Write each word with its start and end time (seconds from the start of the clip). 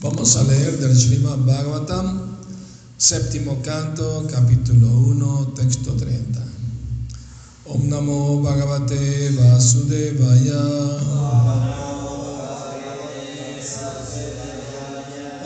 Vamos 0.00 0.36
a 0.36 0.44
leer 0.44 0.78
del 0.78 0.96
Srimad 0.96 1.38
Bhagavatam, 1.38 2.36
séptimo 2.96 3.60
canto, 3.62 4.28
capítulo 4.30 4.86
1, 4.86 5.54
texto 5.56 5.92
30. 5.96 6.40
Om 7.66 7.88
Namo 7.88 8.40
Bhagavate 8.40 9.30
Vasudevaya. 9.34 10.62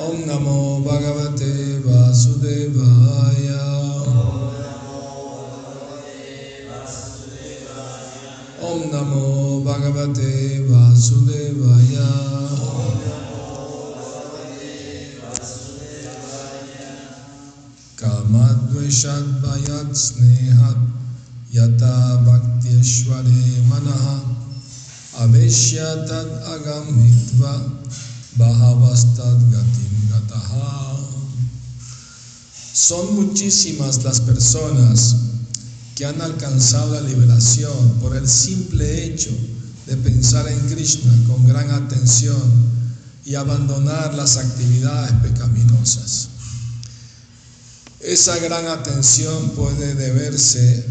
Om 0.05 0.27
Namo 0.27 0.81
Bhagavate 0.85 1.81
Vasudevaya. 1.87 3.65
Om 8.61 8.91
Namo 8.93 9.61
Bhagavate 9.65 10.61
Vasudevaya. 10.69 12.52
Agam 26.45 26.87
Son 32.75 33.15
muchísimas 33.17 34.05
las 34.05 34.21
personas 34.21 35.17
que 35.95 36.05
han 36.05 36.21
alcanzado 36.21 36.93
la 36.93 37.01
liberación 37.01 37.73
por 38.03 38.15
el 38.15 38.29
simple 38.29 39.07
hecho 39.07 39.31
de 39.87 39.97
pensar 39.97 40.47
en 40.49 40.59
Krishna 40.69 41.13
con 41.27 41.47
gran 41.47 41.71
atención 41.71 42.43
y 43.25 43.37
abandonar 43.37 44.13
las 44.15 44.37
actividades 44.37 45.13
pecaminosas. 45.23 46.32
Esa 48.03 48.37
gran 48.39 48.67
atención 48.67 49.51
puede 49.51 49.95
deberse 49.95 50.85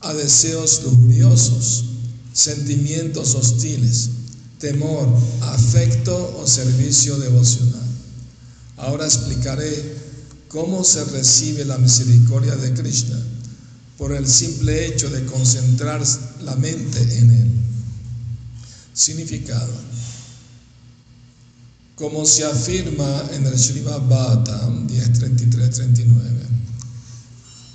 a 0.00 0.12
deseos 0.12 0.82
lujuriosos, 0.82 1.84
sentimientos 2.32 3.36
hostiles, 3.36 4.10
temor, 4.58 5.08
afecto 5.42 6.36
o 6.40 6.46
servicio 6.48 7.16
devocional. 7.18 7.86
Ahora 8.76 9.06
explicaré 9.06 9.96
cómo 10.48 10.82
se 10.82 11.04
recibe 11.04 11.64
la 11.64 11.78
misericordia 11.78 12.56
de 12.56 12.74
Krishna 12.74 13.18
por 13.96 14.12
el 14.12 14.26
simple 14.26 14.86
hecho 14.86 15.08
de 15.10 15.24
concentrar 15.26 16.02
la 16.42 16.56
mente 16.56 17.00
en 17.18 17.30
él. 17.30 17.50
Significado. 18.92 19.72
Como 21.96 22.26
se 22.26 22.44
afirma 22.44 23.24
en 23.32 23.46
el 23.46 23.58
Srimad 23.58 24.02
Bhattam 24.06 24.86
10.33-39. 24.86 26.04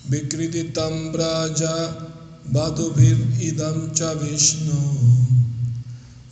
Vikriditam 0.09 1.11
braja 1.11 2.11
vadubhir 2.53 3.17
idam 3.39 3.92
cha 3.95 4.14
vishnu 4.14 4.77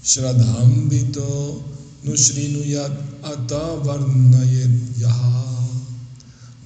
shradhambito 0.03 1.63
nusrinuyat 2.05 2.93
ata 3.23 3.81
varnayet 3.81 4.75
yaha 5.01 5.65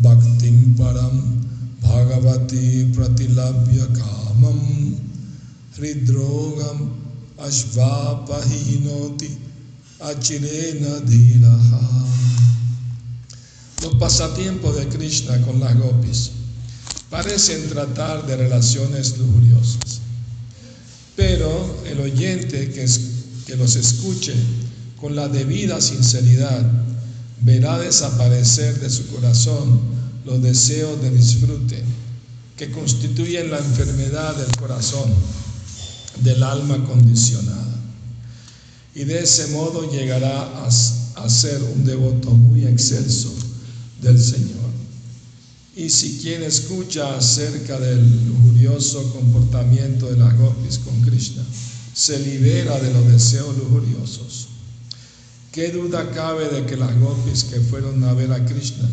bhaktim 0.04 0.76
param 0.76 1.40
bhagavati 1.82 2.92
pratilabhya 2.92 3.88
kamam 3.96 4.60
hridrogam 5.78 6.80
ashvapahinoti 7.40 9.30
achirena 9.32 9.32
dhiraha 9.32 9.53
los 13.82 13.96
pasatiempos 13.96 14.76
de 14.76 14.88
Krishna 14.88 15.42
con 15.42 15.62
las 15.62 15.78
gopis 15.78 16.32
parecen 17.10 17.70
tratar 17.70 18.26
de 18.28 18.36
relaciones 18.36 19.18
lujuriosas, 19.18 20.02
pero 21.16 21.84
el 21.86 22.02
oyente 22.02 22.72
que, 22.72 22.86
que 23.46 23.56
los 23.56 23.76
escuche 23.76 24.34
con 25.00 25.16
la 25.16 25.30
debida 25.30 25.80
sinceridad 25.80 26.66
verá 27.42 27.80
desaparecer 27.80 28.80
de 28.80 28.90
su 28.90 29.08
corazón 29.08 29.80
los 30.26 30.42
deseos 30.42 31.02
de 31.02 31.12
disfrute 31.12 31.82
que 32.58 32.72
constituyen 32.72 33.52
la 33.52 33.60
enfermedad 33.60 34.36
del 34.36 34.56
corazón, 34.58 35.14
del 36.24 36.44
alma 36.44 36.84
condicionada. 36.86 37.63
Y 38.96 39.06
de 39.06 39.24
ese 39.24 39.48
modo 39.48 39.92
llegará 39.92 40.42
a, 40.42 40.68
a 40.68 41.30
ser 41.30 41.62
un 41.64 41.84
devoto 41.84 42.32
muy 42.32 42.66
excelso 42.66 43.34
del 44.02 44.20
Señor. 44.20 44.64
Y 45.76 45.90
si 45.90 46.20
quien 46.20 46.44
escucha 46.44 47.16
acerca 47.18 47.80
del 47.80 48.28
lujurioso 48.28 49.12
comportamiento 49.12 50.08
de 50.08 50.18
las 50.18 50.38
gopis 50.38 50.78
con 50.78 51.02
Krishna 51.02 51.44
se 51.94 52.20
libera 52.20 52.80
de 52.80 52.94
los 52.94 53.08
deseos 53.08 53.58
lujuriosos, 53.58 54.50
¿qué 55.52 55.72
duda 55.72 56.12
cabe 56.12 56.50
de 56.50 56.66
que 56.68 56.78
las 56.78 56.96
gopis 57.00 57.46
que 57.46 57.60
fueron 57.60 58.04
a 58.04 58.14
ver 58.14 58.32
a 58.32 58.46
Krishna 58.46 58.88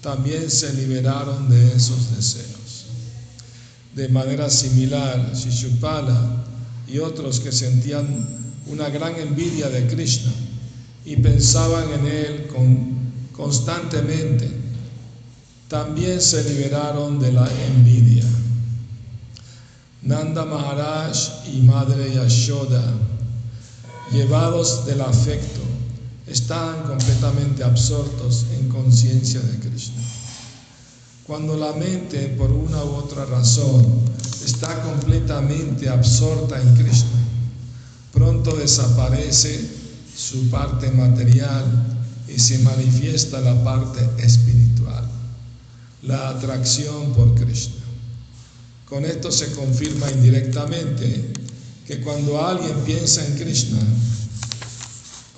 también 0.00 0.50
se 0.50 0.72
liberaron 0.74 1.48
de 1.48 1.76
esos 1.76 2.16
deseos? 2.16 2.86
De 3.94 4.08
manera 4.08 4.50
similar, 4.50 5.32
Shishupala 5.34 6.44
y 6.88 6.98
otros 6.98 7.38
que 7.38 7.52
sentían 7.52 8.37
una 8.68 8.88
gran 8.88 9.16
envidia 9.16 9.68
de 9.68 9.86
Krishna 9.86 10.32
y 11.04 11.16
pensaban 11.16 11.90
en 11.92 12.06
él 12.06 12.46
con, 12.48 12.98
constantemente, 13.32 14.50
también 15.68 16.20
se 16.20 16.42
liberaron 16.44 17.18
de 17.18 17.32
la 17.32 17.48
envidia. 17.66 18.24
Nanda 20.02 20.44
Maharaj 20.44 21.46
y 21.52 21.60
Madre 21.62 22.14
Yashoda, 22.14 22.82
llevados 24.12 24.86
del 24.86 25.00
afecto, 25.00 25.60
estaban 26.26 26.82
completamente 26.84 27.64
absortos 27.64 28.46
en 28.58 28.68
conciencia 28.68 29.40
de 29.40 29.58
Krishna. 29.58 30.02
Cuando 31.26 31.56
la 31.56 31.72
mente, 31.72 32.28
por 32.38 32.50
una 32.50 32.82
u 32.84 32.94
otra 32.94 33.26
razón, 33.26 33.84
está 34.44 34.82
completamente 34.82 35.88
absorta 35.88 36.60
en 36.60 36.74
Krishna, 36.74 37.18
pronto 38.18 38.56
desaparece 38.56 39.60
su 40.16 40.50
parte 40.50 40.90
material 40.90 41.64
y 42.26 42.36
se 42.36 42.58
manifiesta 42.58 43.40
la 43.40 43.62
parte 43.62 44.00
espiritual, 44.18 45.08
la 46.02 46.30
atracción 46.30 47.12
por 47.12 47.32
Krishna. 47.36 47.76
Con 48.88 49.04
esto 49.04 49.30
se 49.30 49.52
confirma 49.52 50.10
indirectamente 50.10 51.32
que 51.86 52.00
cuando 52.00 52.44
alguien 52.44 52.74
piensa 52.84 53.24
en 53.24 53.36
Krishna 53.36 53.78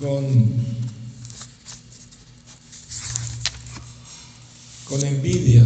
con, 0.00 0.54
con 4.88 5.04
envidia, 5.04 5.64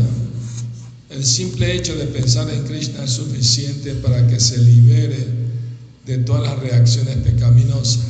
el 1.11 1.25
simple 1.25 1.77
hecho 1.77 1.95
de 1.95 2.07
pensar 2.07 2.51
en 2.51 2.65
Krishna 2.65 3.05
es 3.05 3.13
suficiente 3.13 3.95
para 3.95 4.27
que 4.27 4.41
se 4.41 4.59
libere 4.59 5.45
de 6.07 6.19
todas 6.19 6.43
las 6.43 6.59
reacciones 6.59 7.17
pecaminosas 7.19 8.05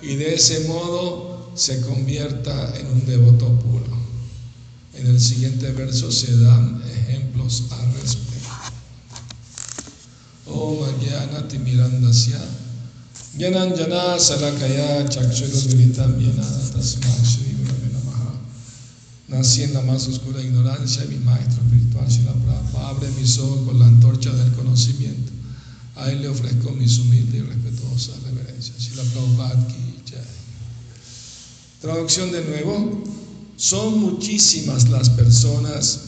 y 0.00 0.16
de 0.16 0.34
ese 0.34 0.60
modo 0.68 1.50
se 1.54 1.80
convierta 1.82 2.76
en 2.78 2.86
un 2.86 3.06
devoto 3.06 3.58
puro. 3.60 3.84
En 4.94 5.06
el 5.06 5.20
siguiente 5.20 5.72
verso 5.72 6.10
se 6.10 6.36
dan 6.38 6.82
ejemplos 6.94 7.64
al 7.70 7.92
respecto. 8.00 8.24
Om 10.46 10.84
Agyana 10.84 11.48
Timirandasya 11.48 12.40
Jnananjana 13.36 14.18
Salakaya 14.18 15.08
Chakshuru 15.08 15.76
Militam 15.76 16.16
Shri 16.18 17.54
Nací 19.26 19.62
en 19.62 19.74
la 19.74 19.80
más 19.80 20.06
oscura 20.06 20.40
ignorancia, 20.40 21.04
mi 21.06 21.16
maestro 21.16 21.62
espiritual 21.64 22.06
Shila 22.06 22.32
Prabhupada 22.34 22.88
abre 22.90 23.10
mis 23.18 23.38
ojos 23.38 23.66
con 23.66 23.80
la 23.80 23.86
antorcha 23.86 24.30
del 24.30 24.52
conocimiento. 24.52 25.33
A 25.96 26.10
él 26.10 26.22
le 26.22 26.28
ofrezco 26.28 26.70
mis 26.72 26.98
humildes 26.98 27.34
y 27.34 27.42
respetuosas 27.42 28.22
reverencias. 28.22 28.90
Jai. 30.10 30.20
Traducción 31.80 32.32
de 32.32 32.44
nuevo. 32.44 33.02
Son 33.56 34.00
muchísimas 34.00 34.88
las 34.88 35.10
personas 35.10 36.00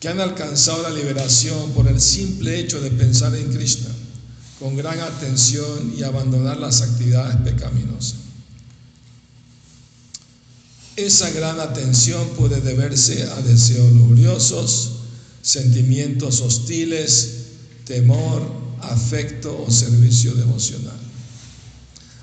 que 0.00 0.08
han 0.08 0.20
alcanzado 0.20 0.82
la 0.82 0.90
liberación 0.90 1.70
por 1.70 1.88
el 1.88 2.00
simple 2.00 2.60
hecho 2.60 2.80
de 2.80 2.90
pensar 2.90 3.34
en 3.34 3.50
Krishna 3.50 3.88
con 4.58 4.76
gran 4.76 5.00
atención 5.00 5.94
y 5.96 6.02
abandonar 6.02 6.58
las 6.58 6.82
actividades 6.82 7.36
pecaminosas. 7.36 8.16
Esa 10.96 11.30
gran 11.30 11.58
atención 11.58 12.28
puede 12.36 12.60
deberse 12.60 13.24
a 13.24 13.40
deseos 13.42 13.92
lujuriosos, 13.92 14.90
sentimientos 15.42 16.40
hostiles, 16.40 17.30
temor, 17.84 18.63
afecto 18.88 19.64
o 19.66 19.70
servicio 19.70 20.34
devocional. 20.34 20.98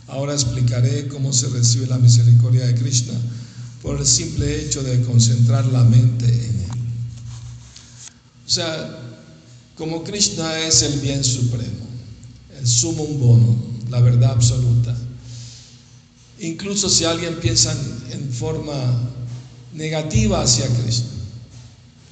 Ahora 0.07 0.33
explicaré 0.33 1.07
cómo 1.07 1.31
se 1.31 1.47
recibe 1.49 1.87
la 1.87 1.97
misericordia 1.97 2.65
de 2.65 2.75
Krishna 2.75 3.13
por 3.81 3.99
el 3.99 4.05
simple 4.05 4.61
hecho 4.61 4.83
de 4.83 5.01
concentrar 5.03 5.65
la 5.67 5.83
mente 5.83 6.25
en 6.25 6.59
Él. 6.59 6.71
O 8.45 8.49
sea, 8.49 8.99
como 9.75 10.03
Krishna 10.03 10.59
es 10.59 10.81
el 10.81 10.99
bien 10.99 11.23
supremo, 11.23 11.87
el 12.59 12.67
sumum 12.67 13.19
bono, 13.19 13.55
la 13.89 14.01
verdad 14.01 14.31
absoluta, 14.31 14.95
incluso 16.39 16.89
si 16.89 17.05
alguien 17.05 17.39
piensa 17.39 17.75
en 18.11 18.31
forma 18.31 18.73
negativa 19.73 20.41
hacia 20.41 20.67
Krishna, 20.67 21.07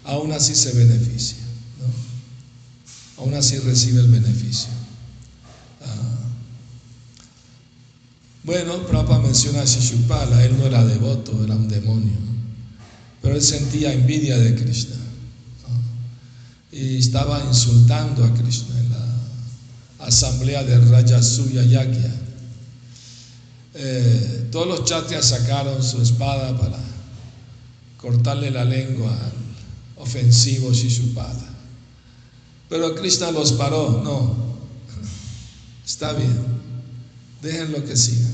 aún 0.06 0.31
así 0.31 0.56
se 0.56 0.72
beneficia, 0.72 1.38
aún 3.19 3.33
así 3.33 3.57
recibe 3.60 4.01
el 4.01 4.07
beneficio. 4.07 4.69
Bueno, 8.44 8.88
Prabhupada 8.88 9.19
menciona 9.19 9.62
a 9.62 9.66
Shishupala, 9.66 10.44
él 10.44 10.57
no 10.57 10.66
era 10.66 10.83
devoto, 10.83 11.44
era 11.44 11.56
un 11.56 11.68
demonio, 11.68 12.18
pero 13.21 13.36
él 13.36 13.42
sentía 13.42 13.94
envidia 13.94 14.38
de 14.38 14.56
Krishna 14.56 14.95
y 16.71 16.98
estaba 16.98 17.44
insultando 17.45 18.24
a 18.24 18.33
Krishna 18.33 18.80
en 18.80 18.89
la 18.89 20.06
asamblea 20.06 20.63
de 20.63 20.80
Rajasuya 20.80 21.63
Yagya. 21.63 22.12
Eh, 23.75 24.48
todos 24.51 24.68
los 24.68 24.86
chatrias 24.86 25.25
sacaron 25.25 25.83
su 25.83 26.01
espada 26.01 26.57
para 26.57 26.80
cortarle 27.98 28.50
la 28.50 28.66
lengua 28.66 29.12
al 29.12 30.04
ofensivo 30.04 30.71
Shishupala. 30.71 31.58
Pero 32.69 32.95
Krishna 32.95 33.31
los 33.31 33.54
paró, 33.54 34.01
no, 34.04 34.36
está 35.86 36.13
bien, 36.13 36.38
déjenlo 37.42 37.83
que 37.83 37.98
siga. 37.98 38.27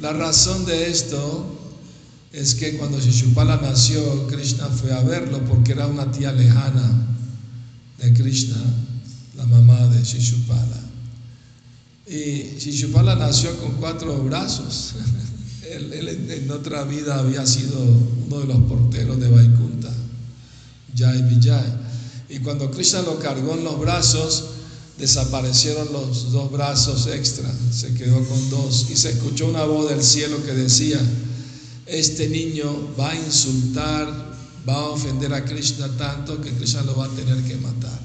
La 0.00 0.12
razón 0.12 0.64
de 0.64 0.90
esto 0.90 1.58
es 2.32 2.54
que 2.54 2.78
cuando 2.78 2.98
Shishupala 2.98 3.58
nació, 3.58 4.26
Krishna 4.28 4.66
fue 4.68 4.92
a 4.92 5.02
verlo 5.02 5.44
porque 5.44 5.72
era 5.72 5.86
una 5.86 6.10
tía 6.10 6.32
lejana 6.32 7.06
de 7.98 8.14
Krishna, 8.14 8.56
la 9.36 9.44
mamá 9.46 9.78
de 9.88 10.02
Shishupala. 10.02 10.80
Y 12.06 12.56
Shishupala 12.58 13.14
nació 13.14 13.56
con 13.58 13.72
cuatro 13.72 14.16
brazos. 14.24 14.94
él, 15.70 16.08
en 16.30 16.50
otra 16.50 16.84
vida 16.84 17.18
había 17.18 17.46
sido 17.46 17.78
uno 18.26 18.40
de 18.40 18.46
los 18.46 18.58
porteros 18.62 19.20
de 19.20 19.28
Vaikunta, 19.28 19.90
Jai 20.96 21.22
Vijay. 21.22 21.81
Y 22.32 22.38
cuando 22.38 22.70
Krishna 22.70 23.02
lo 23.02 23.18
cargó 23.18 23.52
en 23.52 23.62
los 23.62 23.78
brazos, 23.78 24.44
desaparecieron 24.96 25.92
los 25.92 26.32
dos 26.32 26.50
brazos 26.50 27.06
extra, 27.06 27.52
se 27.70 27.92
quedó 27.92 28.26
con 28.26 28.48
dos 28.48 28.86
y 28.90 28.96
se 28.96 29.10
escuchó 29.10 29.48
una 29.48 29.64
voz 29.64 29.90
del 29.90 30.02
cielo 30.02 30.42
que 30.42 30.54
decía, 30.54 30.98
este 31.84 32.28
niño 32.28 32.94
va 32.98 33.10
a 33.10 33.16
insultar, 33.16 34.06
va 34.66 34.72
a 34.72 34.88
ofender 34.88 35.34
a 35.34 35.44
Krishna 35.44 35.94
tanto 35.98 36.40
que 36.40 36.52
Krishna 36.52 36.80
lo 36.84 36.96
va 36.96 37.04
a 37.04 37.10
tener 37.10 37.36
que 37.42 37.56
matar. 37.56 38.00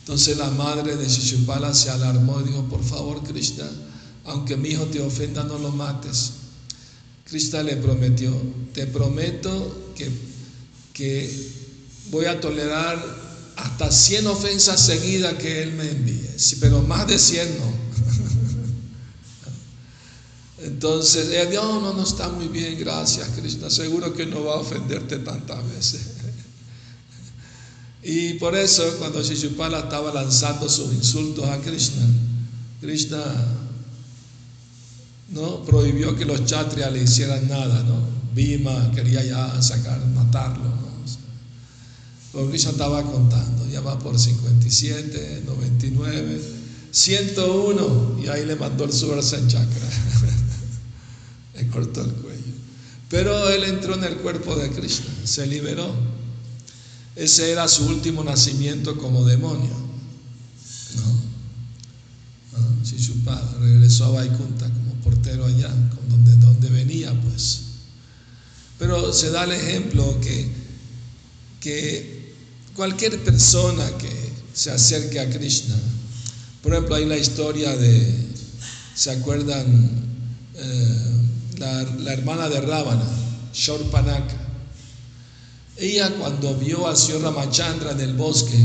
Entonces 0.00 0.36
la 0.36 0.50
madre 0.50 0.96
de 0.96 1.06
Shishupala 1.06 1.72
se 1.72 1.90
alarmó 1.90 2.40
y 2.40 2.48
dijo, 2.48 2.64
por 2.64 2.82
favor 2.82 3.22
Krishna, 3.22 3.70
aunque 4.24 4.56
mi 4.56 4.70
hijo 4.70 4.86
te 4.86 5.00
ofenda, 5.00 5.44
no 5.44 5.56
lo 5.56 5.70
mates. 5.70 6.32
Krishna 7.26 7.62
le 7.62 7.76
prometió, 7.76 8.32
te 8.74 8.88
prometo 8.88 9.92
que, 9.94 10.10
que 10.92 11.59
voy 12.10 12.26
a 12.26 12.40
tolerar 12.40 13.02
hasta 13.56 13.90
100 13.90 14.26
ofensas 14.26 14.80
seguidas 14.80 15.34
que 15.34 15.62
Él 15.62 15.72
me 15.72 15.90
envíe, 15.90 16.28
sí, 16.36 16.56
pero 16.60 16.82
más 16.82 17.06
de 17.06 17.18
100 17.18 17.58
no. 17.58 17.80
Entonces 20.64 21.30
dijo, 21.50 21.64
no, 21.64 21.80
no, 21.80 21.92
no 21.92 22.02
está 22.02 22.28
muy 22.28 22.48
bien, 22.48 22.78
gracias 22.78 23.28
Krishna, 23.30 23.70
seguro 23.70 24.12
que 24.12 24.26
no 24.26 24.44
va 24.44 24.54
a 24.54 24.60
ofenderte 24.60 25.18
tantas 25.18 25.66
veces. 25.68 26.00
Y 28.02 28.34
por 28.34 28.56
eso 28.56 28.82
cuando 28.98 29.22
Shishupala 29.22 29.80
estaba 29.80 30.10
lanzando 30.10 30.70
sus 30.70 30.90
insultos 30.94 31.44
a 31.44 31.60
Krishna, 31.60 32.02
Krishna 32.80 33.22
no 35.28 35.62
prohibió 35.64 36.16
que 36.16 36.24
los 36.24 36.46
chatrias 36.46 36.90
le 36.92 37.02
hicieran 37.02 37.46
nada, 37.46 37.82
¿no? 37.82 38.00
Bhima 38.34 38.90
quería 38.92 39.22
ya 39.22 39.60
sacar, 39.60 40.00
matarlo. 40.06 40.89
Porque 42.32 42.56
ella 42.56 42.70
estaba 42.70 43.02
contando, 43.02 43.68
ya 43.68 43.80
va 43.80 43.98
por 43.98 44.18
57, 44.18 45.42
99, 45.46 46.40
101, 46.92 48.20
y 48.22 48.28
ahí 48.28 48.46
le 48.46 48.54
mandó 48.54 48.84
el 48.84 48.90
en 48.90 49.48
Chakra. 49.48 49.88
le 51.56 51.66
cortó 51.68 52.02
el 52.02 52.12
cuello. 52.12 52.40
Pero 53.08 53.48
él 53.48 53.64
entró 53.64 53.94
en 53.94 54.04
el 54.04 54.16
cuerpo 54.18 54.54
de 54.54 54.70
Krishna, 54.70 55.10
se 55.24 55.46
liberó. 55.46 55.92
Ese 57.16 57.50
era 57.50 57.66
su 57.66 57.86
último 57.86 58.22
nacimiento 58.22 58.96
como 58.96 59.24
demonio. 59.24 59.74
¿No? 60.96 61.30
Si 62.84 62.98
su 62.98 63.24
padre 63.24 63.58
regresó 63.58 64.04
a 64.06 64.10
Vaikunta 64.10 64.70
como 64.72 64.94
portero 65.02 65.44
allá, 65.44 65.74
donde, 66.08 66.36
donde 66.36 66.68
venía, 66.70 67.12
pues. 67.22 67.62
Pero 68.78 69.12
se 69.12 69.30
da 69.30 69.44
el 69.44 69.52
ejemplo 69.52 70.18
que, 70.20 70.50
que 71.60 72.19
cualquier 72.74 73.18
persona 73.20 73.84
que 73.98 74.10
se 74.54 74.70
acerque 74.70 75.20
a 75.20 75.28
Krishna. 75.28 75.76
Por 76.62 76.72
ejemplo, 76.72 76.94
hay 76.94 77.06
la 77.06 77.16
historia 77.16 77.76
de, 77.76 78.14
¿se 78.94 79.10
acuerdan? 79.10 79.90
Eh, 80.54 81.20
la, 81.58 82.12
hermana 82.12 82.48
de 82.48 82.60
Ravana, 82.60 83.04
Shorpanaka. 83.52 84.36
Ella 85.76 86.10
cuando 86.18 86.54
vio 86.56 86.88
a 86.88 86.96
Señor 86.96 87.22
Ramachandra 87.22 87.92
en 87.92 88.00
el 88.00 88.14
bosque, 88.14 88.58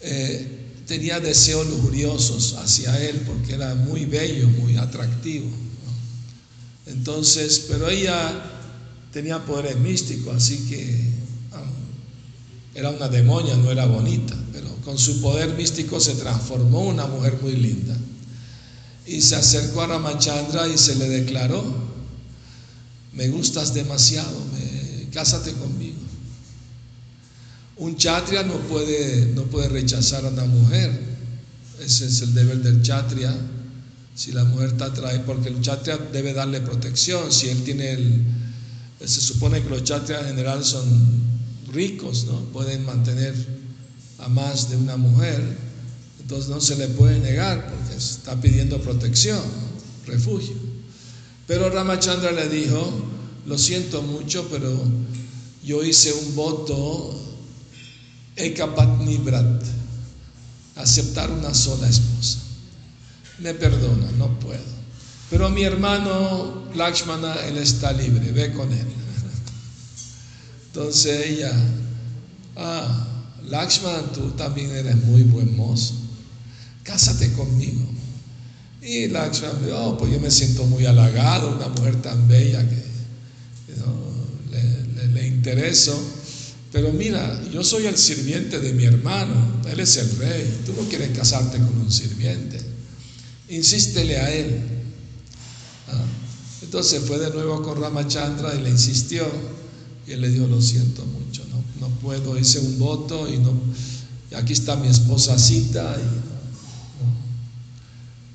eh, 0.00 0.54
tenía 0.86 1.20
deseos 1.20 1.66
lujuriosos 1.66 2.54
hacia 2.54 3.00
él 3.02 3.22
porque 3.26 3.54
era 3.54 3.74
muy 3.74 4.04
bello, 4.04 4.48
muy 4.48 4.76
atractivo. 4.76 5.50
Entonces, 6.86 7.66
pero 7.68 7.88
ella 7.88 8.50
tenía 9.12 9.44
poderes 9.44 9.76
místicos, 9.76 10.34
así 10.36 10.58
que 10.68 11.23
era 12.74 12.90
una 12.90 13.08
demonia, 13.08 13.56
no 13.56 13.70
era 13.70 13.86
bonita, 13.86 14.34
pero 14.52 14.68
con 14.84 14.98
su 14.98 15.20
poder 15.20 15.54
místico 15.54 16.00
se 16.00 16.14
transformó 16.14 16.80
una 16.80 17.06
mujer 17.06 17.38
muy 17.40 17.54
linda. 17.56 17.96
Y 19.06 19.20
se 19.20 19.36
acercó 19.36 19.82
a 19.82 19.86
Ramachandra 19.86 20.66
y 20.66 20.76
se 20.76 20.96
le 20.96 21.08
declaró, 21.08 21.62
me 23.12 23.28
gustas 23.28 23.74
demasiado, 23.74 24.36
cásate 25.12 25.52
conmigo. 25.52 25.98
Un 27.76 27.96
chatria 27.96 28.42
no 28.42 28.54
puede, 28.54 29.26
no 29.34 29.44
puede 29.44 29.68
rechazar 29.68 30.24
a 30.24 30.28
una 30.28 30.44
mujer, 30.44 30.90
ese 31.80 32.06
es 32.06 32.22
el 32.22 32.34
deber 32.34 32.58
del 32.62 32.82
chatria. 32.82 33.34
Si 34.14 34.30
la 34.32 34.44
mujer 34.44 34.70
está 34.70 34.86
atraída, 34.86 35.24
porque 35.24 35.48
el 35.48 35.60
chatria 35.60 35.96
debe 35.96 36.32
darle 36.32 36.60
protección, 36.60 37.32
si 37.32 37.48
él 37.48 37.64
tiene 37.64 37.92
el, 37.92 38.24
se 39.04 39.20
supone 39.20 39.60
que 39.62 39.70
los 39.70 39.82
chatrias 39.82 40.22
en 40.22 40.28
general 40.28 40.64
son 40.64 40.84
ricos, 41.74 42.24
¿no? 42.24 42.38
Pueden 42.52 42.84
mantener 42.84 43.34
a 44.18 44.28
más 44.28 44.70
de 44.70 44.76
una 44.76 44.96
mujer, 44.96 45.42
entonces 46.20 46.48
no 46.48 46.60
se 46.60 46.76
le 46.76 46.88
puede 46.88 47.18
negar 47.18 47.68
porque 47.68 47.96
está 47.96 48.40
pidiendo 48.40 48.80
protección, 48.80 49.42
refugio. 50.06 50.54
Pero 51.46 51.68
Ramachandra 51.68 52.32
le 52.32 52.48
dijo, 52.48 52.90
lo 53.46 53.58
siento 53.58 54.02
mucho, 54.02 54.48
pero 54.50 54.72
yo 55.62 55.84
hice 55.84 56.12
un 56.12 56.34
voto 56.34 57.20
Ekapatni 58.36 59.18
Brat, 59.18 59.62
aceptar 60.76 61.30
una 61.30 61.52
sola 61.52 61.88
esposa. 61.88 62.38
Me 63.40 63.52
perdona, 63.52 64.10
no 64.18 64.38
puedo. 64.38 64.74
Pero 65.30 65.50
mi 65.50 65.64
hermano 65.64 66.64
Lakshmana, 66.74 67.34
él 67.46 67.58
está 67.58 67.92
libre, 67.92 68.32
ve 68.32 68.52
con 68.52 68.72
él. 68.72 68.86
Entonces 70.74 71.26
ella, 71.28 71.52
ah, 72.56 73.06
Lakshman, 73.48 74.12
tú 74.12 74.30
también 74.32 74.72
eres 74.72 74.96
muy 75.04 75.22
buen 75.22 75.56
mozo, 75.56 75.94
cásate 76.82 77.32
conmigo. 77.34 77.86
Y 78.82 79.06
Lakshman, 79.06 79.52
oh, 79.72 79.96
pues 79.96 80.12
yo 80.12 80.18
me 80.18 80.32
siento 80.32 80.64
muy 80.66 80.84
halagado, 80.84 81.54
una 81.54 81.68
mujer 81.68 82.02
tan 82.02 82.26
bella 82.26 82.68
que 82.68 82.82
le, 84.50 85.06
le 85.14 85.26
intereso. 85.28 85.96
Pero 86.72 86.92
mira, 86.92 87.40
yo 87.52 87.62
soy 87.62 87.86
el 87.86 87.96
sirviente 87.96 88.58
de 88.58 88.72
mi 88.72 88.82
hermano, 88.82 89.62
él 89.70 89.78
es 89.78 89.96
el 89.96 90.10
rey, 90.16 90.62
tú 90.66 90.72
no 90.72 90.88
quieres 90.88 91.16
casarte 91.16 91.58
con 91.58 91.78
un 91.82 91.92
sirviente. 91.92 92.58
Insístele 93.48 94.16
a 94.16 94.28
él. 94.28 94.60
Ah, 95.86 96.04
entonces 96.62 97.00
fue 97.06 97.20
de 97.20 97.30
nuevo 97.30 97.62
con 97.62 97.80
Ramachandra 97.80 98.56
y 98.56 98.62
le 98.62 98.70
insistió. 98.70 99.24
Y 100.06 100.12
él 100.12 100.20
le 100.20 100.28
dijo, 100.28 100.46
lo 100.46 100.60
siento 100.60 101.04
mucho, 101.06 101.42
no, 101.50 101.88
no 101.88 101.94
puedo, 101.96 102.38
hice 102.38 102.60
un 102.60 102.78
voto 102.78 103.28
y 103.28 103.38
no, 103.38 103.52
aquí 104.36 104.52
está 104.52 104.76
mi 104.76 104.88
esposa 104.88 105.38
cita. 105.38 105.96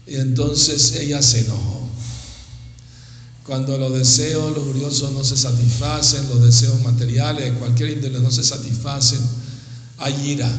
Y 0.07 0.15
entonces 0.15 0.93
ella 0.93 1.21
se 1.21 1.41
enojó. 1.41 1.87
Cuando 3.45 3.77
los 3.77 3.93
deseos 3.93 4.55
lujuriosos 4.55 5.11
no 5.11 5.23
se 5.23 5.37
satisfacen, 5.37 6.27
los 6.29 6.43
deseos 6.43 6.81
materiales, 6.81 7.53
cualquier 7.57 7.91
índole 7.91 8.19
no 8.19 8.31
se 8.31 8.43
satisfacen, 8.43 9.19
hay 9.97 10.31
ira. 10.31 10.49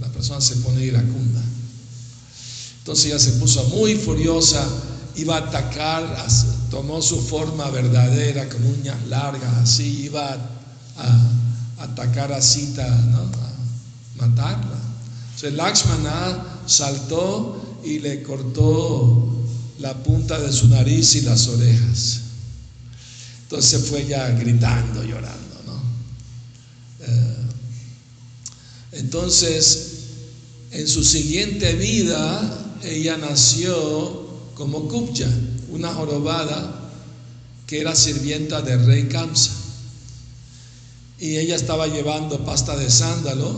La 0.00 0.08
persona 0.08 0.40
se 0.40 0.56
pone 0.56 0.84
iracunda. 0.84 1.42
Entonces 2.78 3.06
ella 3.06 3.18
se 3.18 3.32
puso 3.32 3.62
muy 3.68 3.94
furiosa, 3.94 4.66
iba 5.16 5.36
a 5.36 5.48
atacar, 5.48 6.26
tomó 6.70 7.02
su 7.02 7.20
forma 7.20 7.68
verdadera 7.70 8.48
con 8.48 8.64
uñas 8.64 9.06
largas, 9.08 9.52
así 9.58 10.04
iba 10.04 10.36
a, 10.96 11.30
atacar 11.80 12.32
a 12.32 12.40
Sita, 12.40 12.86
a 12.86 13.30
matarla. 14.20 14.78
Entonces 15.34 15.54
Lakshmana 15.54 16.62
saltó 16.66 17.80
y 17.84 17.98
le 17.98 18.22
cortó 18.22 19.36
la 19.78 19.94
punta 19.94 20.38
de 20.38 20.52
su 20.52 20.68
nariz 20.68 21.14
y 21.16 21.22
las 21.22 21.48
orejas. 21.48 22.20
Entonces 23.42 23.84
fue 23.88 24.06
ya 24.06 24.28
gritando, 24.30 25.02
llorando, 25.02 25.56
¿no? 25.66 25.82
Eh, 27.00 27.36
entonces, 28.92 29.88
en 30.70 30.86
su 30.86 31.02
siguiente 31.02 31.74
vida, 31.74 32.76
ella 32.84 33.16
nació 33.16 34.28
como 34.54 34.88
Kupja, 34.88 35.26
una 35.72 35.92
jorobada 35.92 36.90
que 37.66 37.80
era 37.80 37.94
sirvienta 37.94 38.62
del 38.62 38.84
rey 38.84 39.08
Kamsa. 39.08 39.52
Y 41.18 41.36
ella 41.36 41.54
estaba 41.54 41.86
llevando 41.86 42.44
pasta 42.44 42.76
de 42.76 42.90
sándalo 42.90 43.54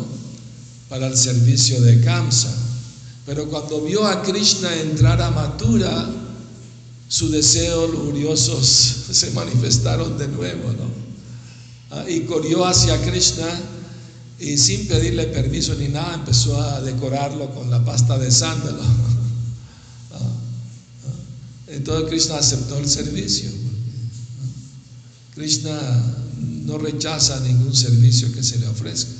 para 0.88 1.06
el 1.06 1.16
servicio 1.16 1.80
de 1.80 2.00
Kamsa. 2.00 2.52
Pero 3.24 3.48
cuando 3.48 3.80
vio 3.82 4.06
a 4.06 4.22
Krishna 4.22 4.74
entrar 4.76 5.22
a 5.22 5.30
Mathura, 5.30 6.10
sus 7.08 7.30
deseos 7.30 7.90
lujuriosos 7.90 8.66
se 9.12 9.30
manifestaron 9.30 10.18
de 10.18 10.28
nuevo, 10.28 10.72
¿no? 10.72 11.02
Ah, 11.90 12.04
y 12.08 12.20
corrió 12.20 12.64
hacia 12.66 13.00
Krishna 13.02 13.46
y 14.38 14.56
sin 14.56 14.88
pedirle 14.88 15.24
permiso 15.26 15.74
ni 15.74 15.88
nada 15.88 16.14
empezó 16.14 16.60
a 16.60 16.80
decorarlo 16.80 17.50
con 17.50 17.70
la 17.70 17.84
pasta 17.84 18.18
de 18.18 18.30
sándalo. 18.30 18.82
Entonces 21.72 22.08
Krishna 22.08 22.36
aceptó 22.36 22.78
el 22.78 22.88
servicio. 22.88 23.50
Krishna 25.34 25.80
no 26.66 26.78
rechaza 26.78 27.40
ningún 27.40 27.74
servicio 27.74 28.32
que 28.32 28.42
se 28.42 28.58
le 28.58 28.66
ofrezca. 28.68 29.10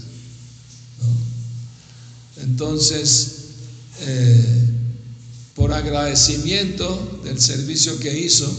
Entonces, 2.43 3.29
eh, 4.01 4.69
por 5.55 5.73
agradecimiento 5.73 7.21
del 7.25 7.41
servicio 7.41 7.99
que 7.99 8.19
hizo, 8.19 8.51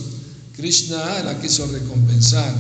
Krishna 0.56 1.24
la 1.24 1.40
quiso 1.40 1.68
recompensar. 1.68 2.54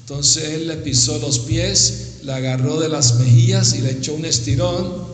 Entonces 0.00 0.44
él 0.44 0.68
le 0.68 0.76
pisó 0.76 1.18
los 1.18 1.38
pies, 1.40 2.18
la 2.24 2.36
agarró 2.36 2.80
de 2.80 2.88
las 2.88 3.14
mejillas 3.16 3.74
y 3.74 3.82
le 3.82 3.92
echó 3.92 4.14
un 4.14 4.24
estirón 4.24 5.06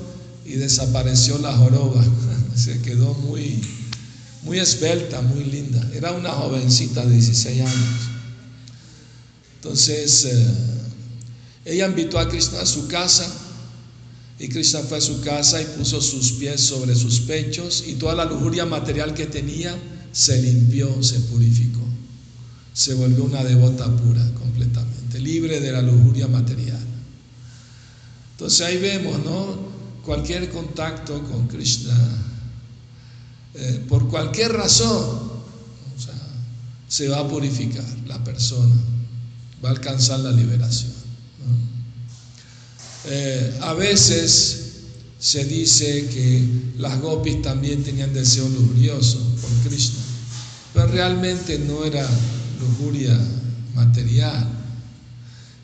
y 0.45 0.53
desapareció 0.55 1.39
la 1.39 1.57
joroba. 1.57 2.05
Se 2.57 2.81
quedó 2.81 3.15
muy, 3.15 3.61
muy 4.49 4.59
esbelta, 4.59 5.21
muy 5.21 5.45
linda. 5.45 5.79
Era 5.95 6.13
una 6.13 6.31
jovencita 6.31 7.05
de 7.05 7.13
16 7.13 7.61
años. 7.61 8.01
Entonces, 9.57 10.25
eh, 10.25 10.47
ella 11.67 11.87
invitó 11.87 12.19
a 12.19 12.27
Krishna 12.31 12.63
a 12.63 12.67
su 12.67 12.89
casa 12.89 13.31
y 14.39 14.49
Krishna 14.49 14.81
fue 14.81 14.99
a 14.99 15.01
su 15.03 15.21
casa 15.21 15.61
y 15.61 15.67
puso 15.67 16.01
sus 16.01 16.33
pies 16.33 16.63
sobre 16.63 16.95
sus 16.95 17.21
pechos 17.21 17.85
y 17.87 17.95
toda 17.95 18.15
la 18.15 18.25
lujuria 18.25 18.65
material 18.65 19.13
que 19.13 19.27
tenía 19.27 19.77
se 20.13 20.41
limpió, 20.41 21.03
se 21.03 21.21
purificó. 21.21 21.83
Se 22.73 22.95
volvió 22.95 23.25
una 23.25 23.45
devota 23.45 23.85
pura 23.99 24.27
completamente, 24.33 25.21
libre 25.21 25.61
de 25.61 25.73
la 25.73 25.83
lujuria 25.83 26.27
material. 26.27 26.81
Entonces 28.31 28.67
ahí 28.67 28.79
vemos, 28.79 29.23
¿no? 29.25 29.69
Cualquier 30.05 30.49
contacto 30.49 31.23
con 31.25 31.49
Krishna, 31.49 31.95
eh, 33.55 33.85
por 33.89 34.09
cualquier 34.09 34.53
razón, 34.53 35.29
se 36.89 37.09
va 37.09 37.19
a 37.21 37.29
purificar 37.29 37.85
la 38.07 38.23
persona, 38.25 38.75
va 39.63 39.69
a 39.69 39.73
alcanzar 39.73 40.21
la 40.21 40.33
liberación. 40.33 40.93
Eh, 43.05 43.59
a 43.63 43.75
veces 43.75 44.69
se 45.19 45.45
dice 45.45 46.09
que 46.09 46.45
las 46.79 47.01
gopis 47.01 47.43
también 47.43 47.83
tenían 47.83 48.13
deseo 48.13 48.49
lujurioso 48.49 49.19
por 49.41 49.51
Krishna, 49.71 50.01
pero 50.73 50.87
realmente 50.89 51.59
no 51.59 51.85
era 51.85 52.09
lujuria 52.61 53.19
material, 53.75 54.47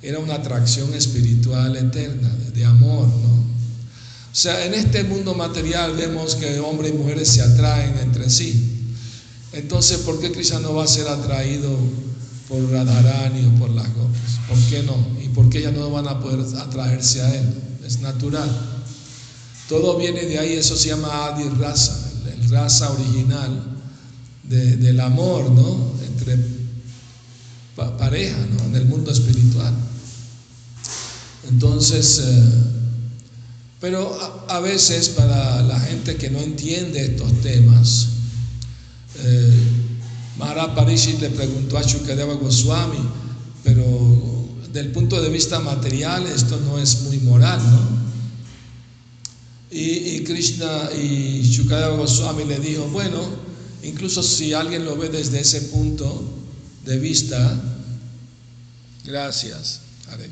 era 0.02 0.18
una 0.18 0.34
atracción 0.34 0.92
espiritual 0.94 1.76
eterna, 1.76 2.28
de 2.52 2.64
amor, 2.64 3.06
¿no? 3.08 3.53
O 4.34 4.36
sea, 4.36 4.66
en 4.66 4.74
este 4.74 5.04
mundo 5.04 5.32
material 5.36 5.94
vemos 5.94 6.34
que 6.34 6.58
hombres 6.58 6.90
y 6.90 6.96
mujeres 6.96 7.28
se 7.28 7.40
atraen 7.40 7.96
entre 8.00 8.28
sí. 8.28 8.82
Entonces, 9.52 9.98
¿por 9.98 10.18
qué 10.18 10.32
Krishna 10.32 10.58
no 10.58 10.74
va 10.74 10.82
a 10.82 10.88
ser 10.88 11.06
atraído 11.06 11.70
por 12.48 12.68
Radharani 12.68 13.46
o 13.46 13.60
por 13.60 13.70
las 13.70 13.86
gopis? 13.94 14.40
¿Por 14.48 14.58
qué 14.68 14.82
no? 14.82 14.96
porque 15.36 15.58
ellas 15.58 15.72
no 15.74 15.88
van 15.88 16.08
a 16.08 16.18
poder 16.18 16.40
atraerse 16.58 17.22
a 17.22 17.32
él. 17.32 17.44
Es 17.86 18.00
natural. 18.00 18.50
Todo 19.68 19.96
viene 19.98 20.26
de 20.26 20.40
ahí, 20.40 20.54
eso 20.54 20.76
se 20.76 20.88
llama 20.88 21.26
Adi 21.26 21.48
Raza, 21.50 21.96
el 22.26 22.50
raza 22.50 22.90
original 22.90 23.62
del 24.42 24.98
amor, 24.98 25.48
¿no? 25.48 25.92
Entre 26.08 26.38
pareja, 27.76 28.36
¿no? 28.58 28.64
En 28.64 28.74
el 28.74 28.86
mundo 28.86 29.12
espiritual. 29.12 29.74
Entonces, 31.48 32.20
eh, 32.24 32.74
pero 33.84 34.18
a, 34.48 34.60
veces 34.60 35.10
para 35.10 35.60
la 35.60 35.78
gente 35.78 36.16
que 36.16 36.30
no 36.30 36.38
entiende 36.38 37.04
estos 37.04 37.30
temas, 37.42 38.06
eh, 39.22 39.52
Parishi 40.74 41.18
le 41.18 41.28
preguntó 41.28 41.76
a 41.76 41.82
Shukadeva 41.82 42.32
Goswami, 42.32 43.06
pero 43.62 43.84
del 44.72 44.90
punto 44.90 45.20
de 45.20 45.28
vista 45.28 45.60
material 45.60 46.26
esto 46.26 46.58
no 46.60 46.78
es 46.78 47.02
muy 47.02 47.18
moral, 47.18 47.60
¿no? 47.62 48.04
Y, 49.70 50.20
Krishna 50.24 50.88
y 50.98 51.42
Shukadeva 51.42 51.94
Goswami 51.94 52.46
le 52.46 52.60
dijo, 52.60 52.86
bueno, 52.86 53.20
incluso 53.82 54.22
si 54.22 54.54
alguien 54.54 54.86
lo 54.86 54.96
ve 54.96 55.10
desde 55.10 55.40
ese 55.40 55.60
punto 55.60 56.24
de 56.86 56.98
vista, 56.98 57.60
gracias, 59.04 59.80
Hare 60.08 60.30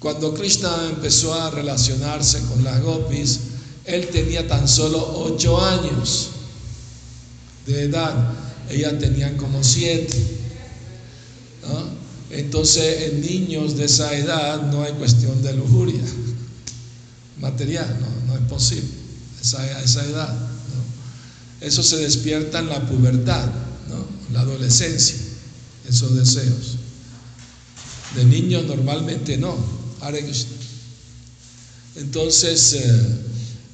Cuando 0.00 0.32
Krishna 0.32 0.88
empezó 0.88 1.34
a 1.34 1.50
relacionarse 1.50 2.40
con 2.46 2.64
las 2.64 2.80
gopis, 2.80 3.40
él 3.84 4.08
tenía 4.08 4.48
tan 4.48 4.66
solo 4.66 4.98
ocho 5.26 5.62
años 5.62 6.30
de 7.66 7.82
edad, 7.82 8.32
ellas 8.70 8.98
tenían 8.98 9.36
como 9.36 9.62
siete. 9.62 10.16
Entonces, 12.30 13.12
en 13.12 13.20
niños 13.20 13.76
de 13.76 13.84
esa 13.84 14.14
edad 14.16 14.62
no 14.72 14.82
hay 14.82 14.92
cuestión 14.92 15.42
de 15.42 15.52
lujuria 15.52 16.00
material, 17.40 17.98
no, 18.26 18.34
es 18.34 18.42
posible 18.42 18.88
a 19.58 19.82
esa 19.82 20.04
edad. 20.06 20.34
Eso 21.60 21.82
se 21.82 21.98
despierta 21.98 22.60
en 22.60 22.70
la 22.70 22.86
pubertad, 22.86 23.50
la 24.32 24.40
adolescencia, 24.40 25.16
esos 25.86 26.16
deseos. 26.16 26.76
De 28.14 28.24
niños 28.24 28.64
normalmente 28.64 29.36
no. 29.36 29.79
Entonces, 31.96 32.72
eh, 32.74 33.20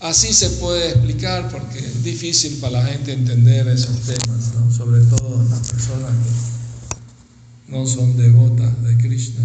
así 0.01 0.33
se 0.33 0.51
puede 0.51 0.91
explicar 0.91 1.51
porque 1.51 1.79
es 1.79 2.03
difícil 2.03 2.59
para 2.59 2.83
la 2.83 2.87
gente 2.87 3.13
entender 3.13 3.69
esos 3.69 4.01
temas, 4.01 4.53
sobre 4.77 5.03
todo 5.03 5.45
las 5.49 5.69
personas 5.71 6.11
que 6.11 7.73
no 7.73 7.87
son 7.87 8.17
devotas 8.17 8.83
de 8.83 8.97
Krishna. 8.97 9.45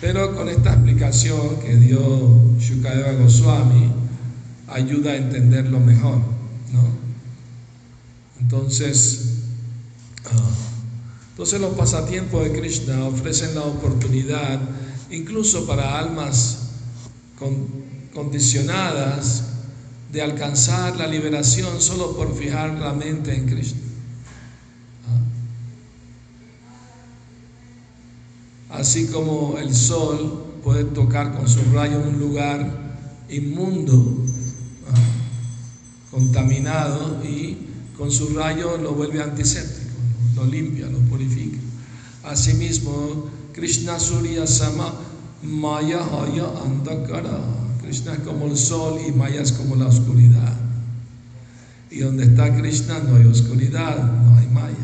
Pero 0.00 0.34
con 0.36 0.48
esta 0.48 0.74
explicación 0.74 1.58
que 1.60 1.76
dio 1.76 2.56
Shukadeva 2.58 3.12
Goswami, 3.12 3.92
ayuda 4.68 5.12
a 5.12 5.16
entenderlo 5.16 5.80
mejor. 5.80 6.18
¿no? 6.72 7.06
Entonces, 8.40 9.20
ah, 10.26 10.50
entonces 11.30 11.60
los 11.60 11.74
pasatiempos 11.74 12.44
de 12.44 12.58
Krishna 12.58 13.04
ofrecen 13.04 13.54
la 13.54 13.62
oportunidad, 13.62 14.60
incluso 15.10 15.66
para 15.66 15.98
almas 15.98 16.70
condicionadas, 18.14 19.44
de 20.12 20.22
alcanzar 20.22 20.96
la 20.96 21.06
liberación 21.06 21.80
solo 21.80 22.16
por 22.16 22.34
fijar 22.34 22.78
la 22.78 22.92
mente 22.92 23.34
en 23.34 23.46
Krishna. 23.46 23.80
Así 28.70 29.06
como 29.06 29.56
el 29.58 29.74
sol 29.74 30.44
puede 30.62 30.84
tocar 30.84 31.36
con 31.36 31.48
su 31.48 31.60
rayo 31.72 31.98
un 31.98 32.18
lugar 32.18 32.96
inmundo, 33.28 34.24
ah, 34.90 34.94
contaminado 36.10 37.22
y 37.24 37.56
con 37.96 38.10
su 38.10 38.34
rayo 38.34 38.76
lo 38.76 38.92
vuelve 38.92 39.22
antiséptico, 39.22 39.94
lo 40.34 40.44
limpia, 40.44 40.86
lo 40.86 40.98
purifica. 41.00 41.58
Asimismo, 42.24 43.26
Krishna 43.56 43.98
Surya 43.98 44.46
Sama 44.46 44.92
Maya 45.42 46.04
Haya 46.04 46.44
Andakara. 46.62 47.40
Krishna 47.80 48.12
es 48.12 48.18
como 48.20 48.46
el 48.46 48.56
sol 48.56 49.00
y 49.08 49.12
Maya 49.12 49.40
es 49.40 49.52
como 49.52 49.76
la 49.76 49.86
oscuridad. 49.86 50.52
Y 51.90 52.00
donde 52.00 52.24
está 52.24 52.54
Krishna 52.54 52.98
no 52.98 53.16
hay 53.16 53.24
oscuridad, 53.24 53.96
no 53.96 54.36
hay 54.36 54.46
Maya. 54.48 54.76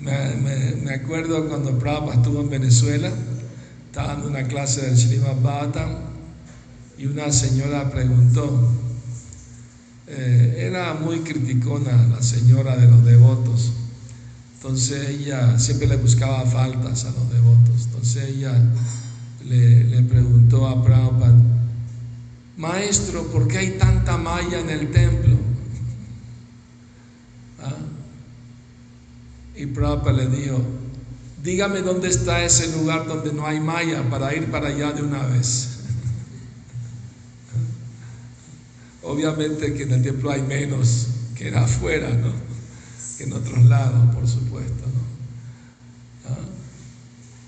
Me, 0.00 0.92
acuerdo 0.92 1.48
cuando 1.48 1.78
Prabhupada 1.78 2.16
estuvo 2.16 2.40
en 2.40 2.50
Venezuela, 2.50 3.10
estaba 3.86 4.08
dando 4.08 4.28
una 4.28 4.42
clase 4.48 4.82
del 4.82 4.98
Srimad 4.98 5.40
Bhattan 5.40 5.96
y 6.98 7.06
una 7.06 7.30
señora 7.32 7.90
preguntó, 7.90 8.70
eh, 10.08 10.66
era 10.68 10.94
muy 10.94 11.20
criticona 11.20 12.08
la 12.08 12.22
señora 12.22 12.76
de 12.76 12.88
los 12.88 13.04
devotos, 13.04 13.72
entonces 14.64 15.10
ella 15.10 15.58
siempre 15.58 15.86
le 15.86 15.96
buscaba 15.96 16.42
faltas 16.46 17.04
a 17.04 17.10
los 17.10 17.30
devotos, 17.30 17.84
entonces 17.84 18.30
ella 18.30 18.54
le, 19.44 20.02
preguntó 20.04 20.66
a 20.66 20.82
Prabhupada, 20.82 21.34
maestro, 22.56 23.26
¿por 23.26 23.46
qué 23.46 23.58
hay 23.58 23.70
tanta 23.72 24.16
malla 24.16 24.60
en 24.60 24.70
el 24.70 24.90
templo? 24.90 25.36
Y 29.54 29.66
Prabhupada 29.66 30.12
le 30.16 30.28
dijo, 30.28 30.62
dígame 31.42 31.82
dónde 31.82 32.08
está 32.08 32.42
ese 32.42 32.74
lugar 32.74 33.06
donde 33.06 33.34
no 33.34 33.46
hay 33.46 33.60
maya 33.60 34.02
para 34.08 34.34
ir 34.34 34.50
para 34.50 34.68
allá 34.68 34.92
de 34.92 35.02
una 35.02 35.26
vez. 35.26 35.80
Obviamente 39.02 39.74
que 39.74 39.82
en 39.82 39.92
el 39.92 40.02
templo 40.02 40.30
hay 40.30 40.40
menos 40.40 41.08
que 41.36 41.54
afuera, 41.54 42.08
¿no? 42.08 42.53
Que 43.16 43.24
en 43.24 43.32
otros 43.32 43.64
lados, 43.64 44.14
por 44.14 44.26
supuesto. 44.26 44.84
¿Ah? 46.26 46.36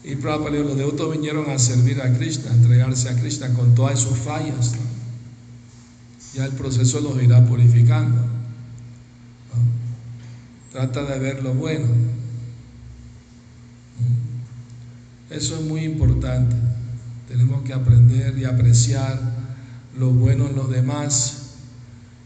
Y 0.05 0.17
Prabhupada 0.17 0.57
dijo, 0.57 0.69
los 0.69 0.79
devotos 0.79 1.13
vinieron 1.13 1.51
a 1.51 1.59
servir 1.59 2.01
a 2.01 2.13
Krishna, 2.17 2.51
a 2.51 2.55
entregarse 2.55 3.09
a 3.09 3.17
Krishna 3.17 3.53
con 3.55 3.75
todas 3.75 3.99
sus 3.99 4.17
fallas. 4.17 4.75
Ya 6.35 6.45
el 6.45 6.53
proceso 6.53 7.01
los 7.01 7.21
irá 7.23 7.45
purificando. 7.45 8.21
Trata 10.71 11.05
de 11.05 11.19
ver 11.19 11.43
lo 11.43 11.55
bueno. 11.55 11.87
Eso 15.31 15.57
es 15.57 15.63
muy 15.63 15.85
importante. 15.85 16.55
Tenemos 17.29 17.63
que 17.63 17.73
aprender 17.73 18.39
y 18.39 18.45
apreciar 18.45 19.21
lo 19.99 20.11
bueno 20.11 20.47
en 20.47 20.57
los 20.57 20.71
demás 20.71 21.55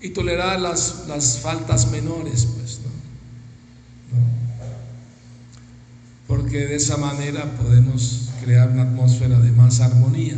y 0.01 0.11
tolerar 0.11 0.61
las, 0.61 1.05
las 1.09 1.39
faltas 1.39 1.91
menores, 1.91 2.47
Porque 6.50 6.66
de 6.66 6.75
esa 6.75 6.97
manera 6.97 7.45
podemos 7.57 8.28
crear 8.42 8.71
una 8.71 8.83
atmósfera 8.83 9.38
de 9.38 9.52
más 9.52 9.80
armonía. 9.80 10.35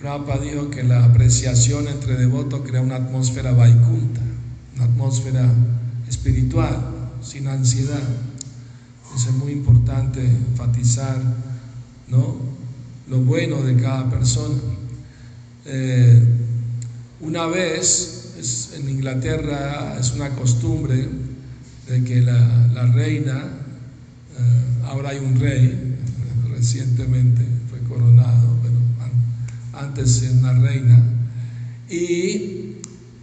Prabhupada 0.00 0.40
dijo 0.40 0.70
que 0.70 0.82
la 0.82 1.04
apreciación 1.04 1.86
entre 1.86 2.16
devotos 2.16 2.62
crea 2.66 2.80
una 2.80 2.96
atmósfera 2.96 3.52
vaikunta, 3.52 4.22
una 4.74 4.84
atmósfera 4.86 5.46
espiritual 6.08 6.78
sin 7.20 7.46
ansiedad. 7.48 8.00
es 9.14 9.30
muy 9.34 9.52
importante 9.52 10.24
enfatizar 10.24 11.20
¿no? 12.08 12.36
lo 13.10 13.20
bueno 13.20 13.60
de 13.60 13.76
cada 13.76 14.08
persona. 14.08 14.56
Eh, 15.66 16.22
una 17.20 17.44
vez 17.48 18.72
en 18.78 18.88
Inglaterra 18.88 19.98
es 20.00 20.10
una 20.12 20.30
costumbre 20.30 21.06
de 21.86 22.02
que 22.02 22.22
la, 22.22 22.86
reina, 22.94 23.60
ahora 24.84 25.10
hay 25.10 25.18
un 25.18 25.38
rey, 25.38 25.96
recientemente 26.50 27.42
fue 27.70 27.80
coronado, 27.88 28.56
pero 28.62 28.74
antes 29.72 30.22
era 30.22 30.32
una 30.32 30.52
reina, 30.52 31.02
y 31.88 32.76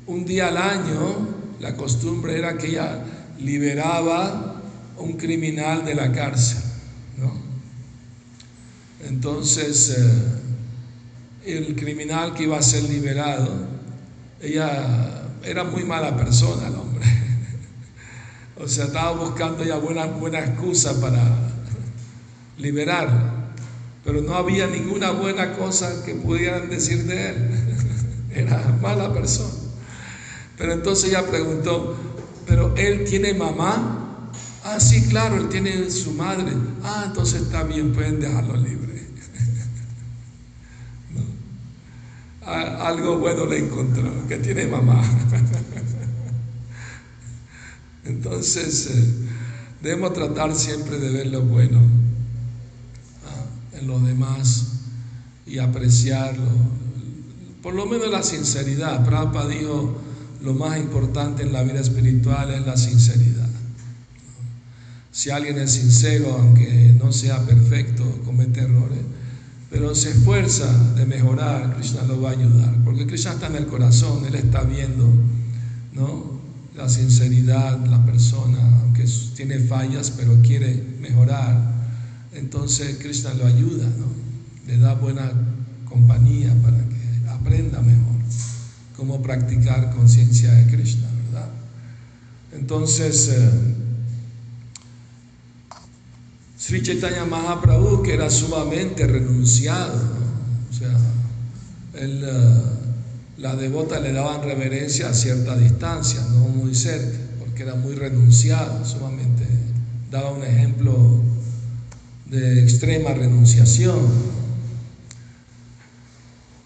un 0.08 0.26
día 0.26 0.48
al 0.48 0.58
año 0.58 1.28
la 1.60 1.76
costumbre 1.76 2.38
era 2.38 2.58
que 2.58 2.68
ella 2.68 3.04
liberaba 3.40 4.62
un 4.98 5.14
criminal 5.14 5.86
de 5.86 5.96
la 5.96 6.12
cárcel. 6.12 6.62
Entonces, 9.08 9.98
eh, 9.98 11.58
el 11.58 11.76
criminal 11.76 12.34
que 12.34 12.44
iba 12.44 12.58
a 12.58 12.62
ser 12.62 12.84
liberado, 12.84 13.50
ella 14.42 15.28
era 15.44 15.64
muy 15.64 15.84
mala 15.84 16.16
persona, 16.16 16.68
hombre. 16.68 16.81
O 18.64 18.68
sea, 18.68 18.86
estaba 18.86 19.12
buscando 19.12 19.64
ya 19.64 19.78
buena, 19.78 20.40
excusa 20.40 21.00
para 21.02 21.22
liberarlo. 22.58 23.42
Pero 24.04 24.22
no 24.22 24.36
había 24.36 24.68
ninguna 24.68 25.12
buena 25.12 25.54
cosa 25.54 26.04
que 26.06 26.16
pudieran 26.16 26.70
decir 26.70 27.06
de 27.06 27.30
él. 27.30 27.36
era 28.36 28.78
mala 28.82 29.14
persona. 29.14 29.54
Pero 30.58 30.74
entonces 30.74 31.10
ella 31.10 31.26
preguntó, 31.28 31.96
pero 32.46 32.76
él 32.78 33.06
tiene 33.06 33.34
mamá. 33.34 34.30
Ah, 34.64 34.80
sí, 34.80 35.08
claro, 35.08 35.38
él 35.38 35.50
tiene 35.50 35.90
su 35.90 36.12
madre. 36.14 36.52
Ah, 36.84 37.06
entonces 37.08 37.42
está 37.42 37.64
bien, 37.64 37.94
pueden 37.94 38.20
dejarlo 38.20 38.56
libre. 38.58 39.08
Algo 42.46 43.18
bueno 43.18 43.46
le 43.48 43.58
encontró, 43.58 44.28
que 44.28 44.38
tiene 44.38 44.68
mamá. 44.68 45.02
Entonces, 48.06 48.90
eh, 48.92 49.14
debemos 49.82 50.14
tratar 50.14 50.56
siempre 50.56 50.98
de 50.98 51.10
ver 51.10 51.28
lo 51.28 51.42
bueno 51.42 51.80
ah, 53.26 53.78
en 53.78 53.88
los 53.88 54.06
demás 54.06 54.68
y 55.46 55.60
apreciarlo. 55.60 56.50
Por 57.62 57.76
lo 57.76 57.86
menos 57.86 58.10
la 58.10 58.24
sinceridad. 58.24 59.06
Prabhupada 59.06 59.50
dijo, 59.50 60.02
lo 60.42 60.54
más 60.54 60.80
importante 60.80 61.44
en 61.44 61.54
la 61.54 61.64
vida 61.64 61.80
espiritual 61.80 62.52
es 62.52 62.66
la 62.66 62.78
sinceridad. 62.78 63.50
Si 65.12 65.30
alguien 65.30 65.58
es 65.60 65.72
sincero, 65.72 66.38
aunque 66.40 66.96
no 66.98 67.12
sea 67.12 67.46
perfecto, 67.46 68.04
comete 68.26 68.62
errores, 68.62 69.00
pero 69.70 69.94
se 69.94 70.10
esfuerza 70.10 70.72
de 70.96 71.06
mejorar, 71.06 71.76
Krishna 71.76 72.04
lo 72.04 72.22
va 72.22 72.30
a 72.30 72.34
ayudar, 72.34 72.76
porque 72.84 73.06
Krishna 73.06 73.34
está 73.34 73.48
en 73.48 73.58
el 73.58 73.68
corazón, 73.68 74.26
Él 74.26 74.36
está 74.36 74.64
viendo 74.64 75.06
¿no? 75.94 76.41
La 76.76 76.88
sinceridad, 76.88 77.86
la 77.86 78.06
persona, 78.06 78.82
aunque 78.82 79.06
tiene 79.36 79.60
fallas, 79.60 80.12
pero 80.12 80.42
quiere 80.42 80.98
mejorar. 81.00 81.72
Entonces 82.34 82.98
Krishna 82.98 83.34
lo 83.34 83.46
ayuda, 83.46 83.86
¿no? 83.98 84.06
le 84.68 84.78
da 84.78 84.94
buena 84.94 85.32
compañía 85.86 86.56
para 86.64 86.78
que 86.78 87.30
aprenda 87.30 87.82
mejor 87.82 88.12
cómo 88.96 89.22
practicar 89.22 89.94
conciencia 89.96 90.54
de 90.54 90.68
Krishna, 90.68 91.08
¿verdad? 91.26 91.50
Entonces, 92.54 93.30
eh, 93.30 93.50
Sri 96.56 96.84
Chaitanya 96.84 97.26
Mahaprabhu, 97.26 98.04
que 98.04 98.14
era 98.14 98.30
sumamente 98.30 99.08
renunciado, 99.08 99.96
o 100.70 100.74
sea, 100.74 100.96
eh, 101.96 102.81
la 103.42 103.56
devota 103.56 104.00
le 104.00 104.14
daban 104.14 104.44
reverencia 104.44 105.10
a 105.10 105.14
cierta 105.14 105.58
distancia, 105.58 106.22
no 106.32 106.48
muy 106.48 106.76
cerca, 106.76 107.18
porque 107.40 107.64
era 107.64 107.74
muy 107.74 107.96
renunciado, 107.96 108.86
sumamente 108.86 109.46
daba 110.12 110.32
un 110.32 110.44
ejemplo 110.44 111.22
de 112.30 112.62
extrema 112.62 113.14
renunciación. 113.14 113.98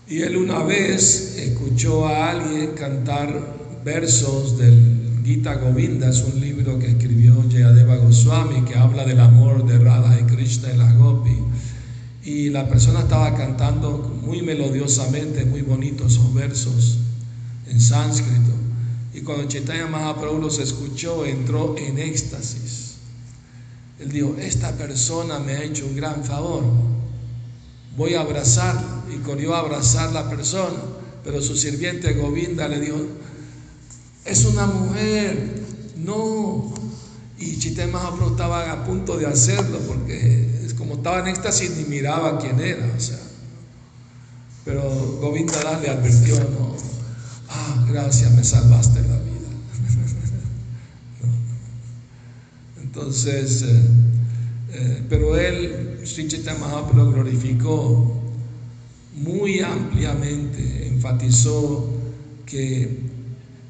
Y 0.07 0.21
él 0.21 0.35
una 0.35 0.63
vez 0.63 1.38
escuchó 1.38 2.07
a 2.07 2.31
alguien 2.31 2.71
cantar 2.71 3.55
versos 3.85 4.57
del 4.57 5.21
Gita 5.23 5.55
Govinda, 5.55 6.09
es 6.09 6.23
un 6.23 6.41
libro 6.41 6.77
que 6.77 6.88
escribió 6.88 7.41
Jayadeva 7.49 7.95
Goswami 7.95 8.65
que 8.65 8.75
habla 8.75 9.05
del 9.05 9.21
amor 9.21 9.65
de 9.65 9.79
Radha 9.79 10.19
y 10.19 10.23
Krishna 10.25 10.73
y 10.73 10.77
las 10.77 10.95
Gopi. 10.97 11.38
Y 12.25 12.49
la 12.49 12.67
persona 12.67 13.01
estaba 13.01 13.33
cantando 13.35 14.19
muy 14.21 14.41
melodiosamente, 14.41 15.45
muy 15.45 15.61
bonitos 15.61 16.13
esos 16.13 16.33
versos 16.33 16.97
en 17.69 17.79
sánscrito. 17.79 18.51
Y 19.13 19.21
cuando 19.21 19.47
Chaitanya 19.47 19.88
Mahaprabhu 19.88 20.39
los 20.39 20.59
escuchó, 20.59 21.25
entró 21.25 21.75
en 21.77 21.99
éxtasis. 21.99 22.95
Él 23.99 24.11
dijo, 24.11 24.35
esta 24.39 24.71
persona 24.73 25.39
me 25.39 25.53
ha 25.53 25.63
hecho 25.63 25.85
un 25.85 25.95
gran 25.95 26.23
favor 26.25 26.63
voy 27.97 28.15
a 28.15 28.21
abrazarla. 28.21 29.03
Y 29.13 29.17
corrió 29.19 29.55
a 29.55 29.59
abrazar 29.59 30.11
la 30.13 30.29
persona, 30.29 30.79
pero 31.23 31.41
su 31.41 31.55
sirviente 31.55 32.13
Govinda 32.13 32.67
le 32.67 32.79
dijo, 32.79 32.97
es 34.25 34.45
una 34.45 34.65
mujer, 34.65 35.63
no. 35.97 36.73
Y 37.38 37.59
Chité 37.59 37.85
Mahaprabhu 37.85 38.31
estaba 38.31 38.71
a 38.71 38.83
punto 38.83 39.17
de 39.17 39.27
hacerlo 39.27 39.77
porque 39.88 40.49
como 40.85 40.97
estaba 40.97 41.19
en 41.19 41.27
éxtasis 41.27 41.77
ni 41.77 41.83
miraba 41.85 42.37
quién 42.37 42.59
era. 42.59 42.85
Pero 44.63 44.81
Govinda 45.19 45.79
le 45.81 45.89
advirtió, 45.89 46.35
no, 46.35 46.75
ah, 47.49 47.85
gracias, 47.89 48.31
me 48.33 48.43
salvaste 48.43 49.01
la 49.01 49.17
vida. 49.17 49.49
Entonces, 52.83 53.63
eh, 53.63 53.81
eh, 54.73 55.03
pero 55.09 55.37
él, 55.37 56.01
Sri 56.03 56.27
Chaitanya 56.27 56.59
Mahaprabhu, 56.59 57.13
glorificó 57.13 58.21
muy 59.15 59.61
ampliamente, 59.61 60.87
enfatizó 60.87 61.89
que 62.45 62.99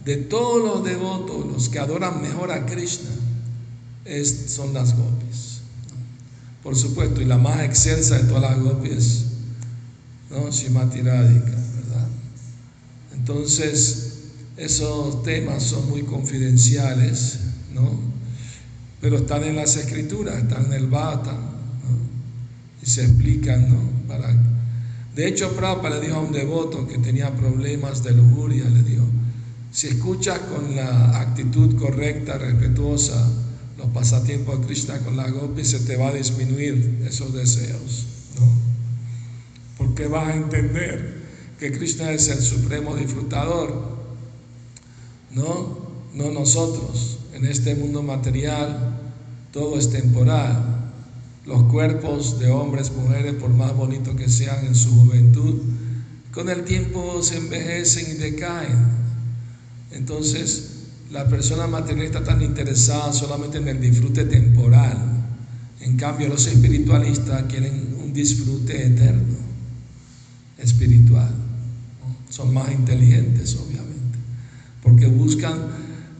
de 0.04 0.18
todos 0.18 0.64
los 0.64 0.84
devotos, 0.84 1.46
los 1.46 1.70
que 1.70 1.80
adoran 1.80 2.22
mejor 2.22 2.52
a 2.52 2.66
Krishna, 2.66 3.10
son 4.48 4.74
las 4.74 4.98
gopis. 4.98 5.45
Por 6.66 6.76
supuesto, 6.76 7.22
y 7.22 7.26
la 7.26 7.38
más 7.38 7.62
excelsa 7.62 8.18
de 8.18 8.24
todas 8.24 8.42
las 8.42 8.60
gopis, 8.60 9.26
¿no? 10.32 10.50
Shimati 10.50 11.02
Radhika, 11.02 11.52
¿verdad? 11.52 12.08
Entonces, 13.14 14.14
esos 14.58 15.22
temas 15.22 15.62
son 15.62 15.88
muy 15.92 16.02
confidenciales, 16.02 17.38
¿no? 17.72 18.00
Pero 19.00 19.18
están 19.18 19.44
en 19.44 19.58
las 19.58 19.78
escrituras, 19.78 20.38
están 20.38 20.66
en 20.66 20.74
el 20.74 20.88
Bhata, 20.88 21.34
¿no? 21.34 22.82
Y 22.82 22.90
se 22.90 23.04
explican, 23.04 23.70
¿no? 23.70 24.08
Para 24.08 24.34
de 25.16 25.28
hecho, 25.28 25.56
Prabhupada 25.56 26.00
le 26.00 26.08
dijo 26.08 26.18
a 26.18 26.22
un 26.22 26.32
devoto 26.32 26.88
que 26.88 26.98
tenía 26.98 27.34
problemas 27.34 28.04
de 28.04 28.12
lujuria, 28.12 28.66
le 28.66 28.82
dijo, 28.82 29.06
si 29.72 29.88
escuchas 29.88 30.40
con 30.40 30.76
la 30.76 31.22
actitud 31.22 31.78
correcta, 31.78 32.40
respetuosa, 32.40 33.26
los 33.78 33.88
pasatiempos 33.88 34.60
de 34.60 34.66
Krishna 34.68 35.00
con 35.00 35.18
la 35.18 35.30
gopi, 35.30 35.64
se 35.64 35.80
te 35.80 35.98
va 35.98 36.10
a 36.10 36.14
disminuir 36.14 37.04
esos 37.08 37.34
deseos, 37.34 38.06
¿no? 38.40 38.48
Porque 39.78 40.08
vas 40.08 40.30
a 40.30 40.36
entender 40.36 41.26
que 41.60 41.72
Krishna 41.72 42.12
es 42.12 42.28
el 42.30 42.42
supremo 42.42 42.96
disfrutador, 42.96 43.98
¿no? 45.32 45.86
No 46.14 46.32
nosotros. 46.32 47.20
En 47.34 47.46
este 47.46 47.76
mundo 47.76 48.02
material 48.02 48.98
todo 49.52 49.78
es 49.78 49.90
temporal 49.90 50.76
los 51.46 51.64
cuerpos 51.64 52.40
de 52.40 52.50
hombres, 52.50 52.92
mujeres, 52.92 53.34
por 53.36 53.52
más 53.52 53.76
bonitos 53.76 54.16
que 54.16 54.30
sean 54.30 54.66
en 54.66 54.76
su 54.76 54.90
juventud, 54.90 55.62
con 56.32 56.50
el 56.50 56.64
tiempo 56.64 57.22
se 57.22 57.38
envejecen 57.38 58.16
y 58.16 58.20
decaen. 58.20 58.96
Entonces, 59.92 60.75
la 61.12 61.28
persona 61.28 61.68
material 61.68 62.08
está 62.08 62.24
tan 62.24 62.42
interesada 62.42 63.14
solamente 63.14 63.58
en 63.58 63.68
el 63.68 63.80
disfrute 63.80 64.26
temporal. 64.26 64.98
En 65.82 65.98
cambio, 65.98 66.30
los 66.30 66.48
espiritualistas 66.48 67.44
quieren 67.44 67.96
un 68.02 68.12
disfrute 68.12 68.88
eterno, 68.88 69.38
espiritual. 70.58 71.32
Son 72.30 72.54
más 72.54 72.72
inteligentes, 72.72 73.56
obviamente, 73.56 74.18
porque 74.82 75.06
buscan 75.06 75.56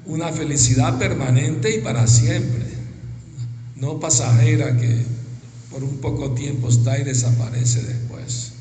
una 0.06 0.32
felicidad 0.32 1.00
permanente 1.00 1.76
y 1.76 1.82
para 1.82 2.06
siempre, 2.08 2.66
no 3.76 4.00
pasajera 4.00 4.78
que 4.78 5.04
por 5.72 5.84
un 5.84 5.98
poco 5.98 6.32
tiempo 6.32 6.70
está 6.70 6.98
y 7.00 7.04
desaparece 7.04 7.82
después. 7.84 8.54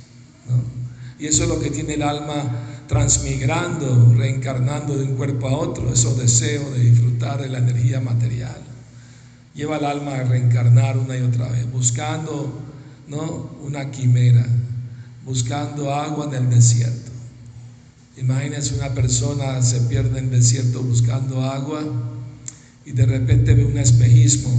Y 1.18 1.26
eso 1.26 1.44
es 1.44 1.48
lo 1.48 1.60
que 1.60 1.70
tiene 1.70 1.94
el 1.94 2.02
alma 2.02 2.73
transmigrando, 2.86 4.14
reencarnando 4.16 4.96
de 4.96 5.04
un 5.04 5.16
cuerpo 5.16 5.48
a 5.48 5.58
otro, 5.58 5.92
esos 5.92 6.18
deseos 6.18 6.72
de 6.72 6.80
disfrutar 6.80 7.40
de 7.40 7.48
la 7.48 7.58
energía 7.58 8.00
material. 8.00 8.58
Lleva 9.54 9.76
al 9.76 9.84
alma 9.84 10.14
a 10.14 10.24
reencarnar 10.24 10.98
una 10.98 11.16
y 11.16 11.22
otra 11.22 11.48
vez, 11.48 11.70
buscando 11.70 12.60
¿no? 13.08 13.50
una 13.62 13.90
quimera, 13.90 14.46
buscando 15.24 15.94
agua 15.94 16.26
en 16.26 16.34
el 16.34 16.50
desierto. 16.50 17.12
Imagínense 18.16 18.74
una 18.76 18.90
persona 18.90 19.60
se 19.62 19.80
pierde 19.82 20.18
en 20.18 20.26
el 20.26 20.30
desierto 20.30 20.82
buscando 20.82 21.42
agua 21.42 21.82
y 22.84 22.92
de 22.92 23.06
repente 23.06 23.54
ve 23.54 23.64
un 23.64 23.78
espejismo 23.78 24.50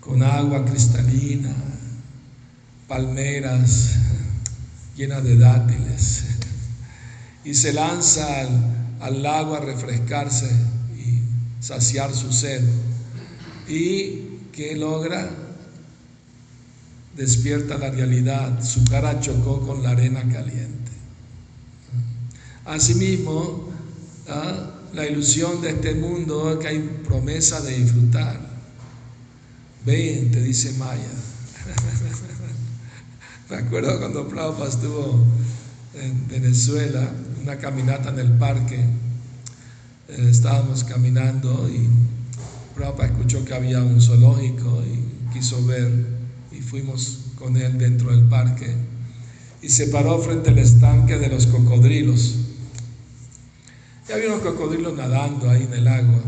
con 0.00 0.22
agua 0.22 0.64
cristalina, 0.64 1.52
palmeras 2.86 3.96
llenas 4.96 5.24
de 5.24 5.36
dátiles, 5.36 6.24
y 7.46 7.54
se 7.54 7.72
lanza 7.72 8.26
al, 9.00 9.22
lago 9.22 9.54
a 9.54 9.60
refrescarse 9.60 10.50
y 10.96 11.20
saciar 11.64 12.12
su 12.12 12.32
sed. 12.32 12.60
¿Y 13.68 14.40
que 14.52 14.74
logra? 14.74 15.30
Despierta 17.16 17.78
la 17.78 17.90
realidad, 17.90 18.64
su 18.64 18.82
cara 18.84 19.20
chocó 19.20 19.64
con 19.64 19.84
la 19.84 19.90
arena 19.90 20.22
caliente. 20.22 20.90
Asimismo, 22.64 23.70
¿ah? 24.28 24.72
la 24.92 25.06
ilusión 25.06 25.62
de 25.62 25.70
este 25.70 25.94
mundo 25.94 26.50
es 26.50 26.58
que 26.58 26.66
hay 26.66 26.80
promesa 27.06 27.60
de 27.60 27.78
disfrutar. 27.78 28.40
Ven, 29.84 30.32
te 30.32 30.42
dice 30.42 30.72
Maya. 30.72 31.00
Me 33.50 33.56
acuerdo 33.56 34.00
cuando 34.00 34.28
Prabhupada 34.28 34.68
estuvo 34.68 35.24
en 35.94 36.28
Venezuela, 36.28 37.08
una 37.46 37.58
caminata 37.58 38.10
en 38.10 38.18
el 38.18 38.32
parque. 38.32 38.74
Eh, 40.08 40.28
estábamos 40.28 40.82
caminando 40.82 41.70
y 41.70 41.88
Prabhupada 42.74 43.10
escuchó 43.10 43.44
que 43.44 43.54
había 43.54 43.80
un 43.80 44.02
zoológico 44.02 44.82
y 44.82 45.32
quiso 45.32 45.64
ver 45.64 46.06
y 46.50 46.60
fuimos 46.60 47.26
con 47.36 47.56
él 47.56 47.78
dentro 47.78 48.10
del 48.10 48.24
parque 48.24 48.74
y 49.62 49.68
se 49.68 49.86
paró 49.86 50.18
frente 50.18 50.50
al 50.50 50.58
estanque 50.58 51.18
de 51.18 51.28
los 51.28 51.46
cocodrilos. 51.46 52.34
Y 54.08 54.12
había 54.12 54.26
unos 54.26 54.40
cocodrilos 54.40 54.96
nadando 54.96 55.48
ahí 55.48 55.62
en 55.62 55.72
el 55.72 55.86
agua. 55.86 56.20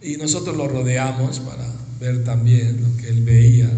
Y 0.00 0.16
nosotros 0.16 0.56
lo 0.56 0.66
rodeamos 0.66 1.40
para 1.40 1.66
ver 2.00 2.24
también 2.24 2.82
lo 2.82 2.96
que 2.96 3.10
él 3.10 3.22
veía. 3.22 3.70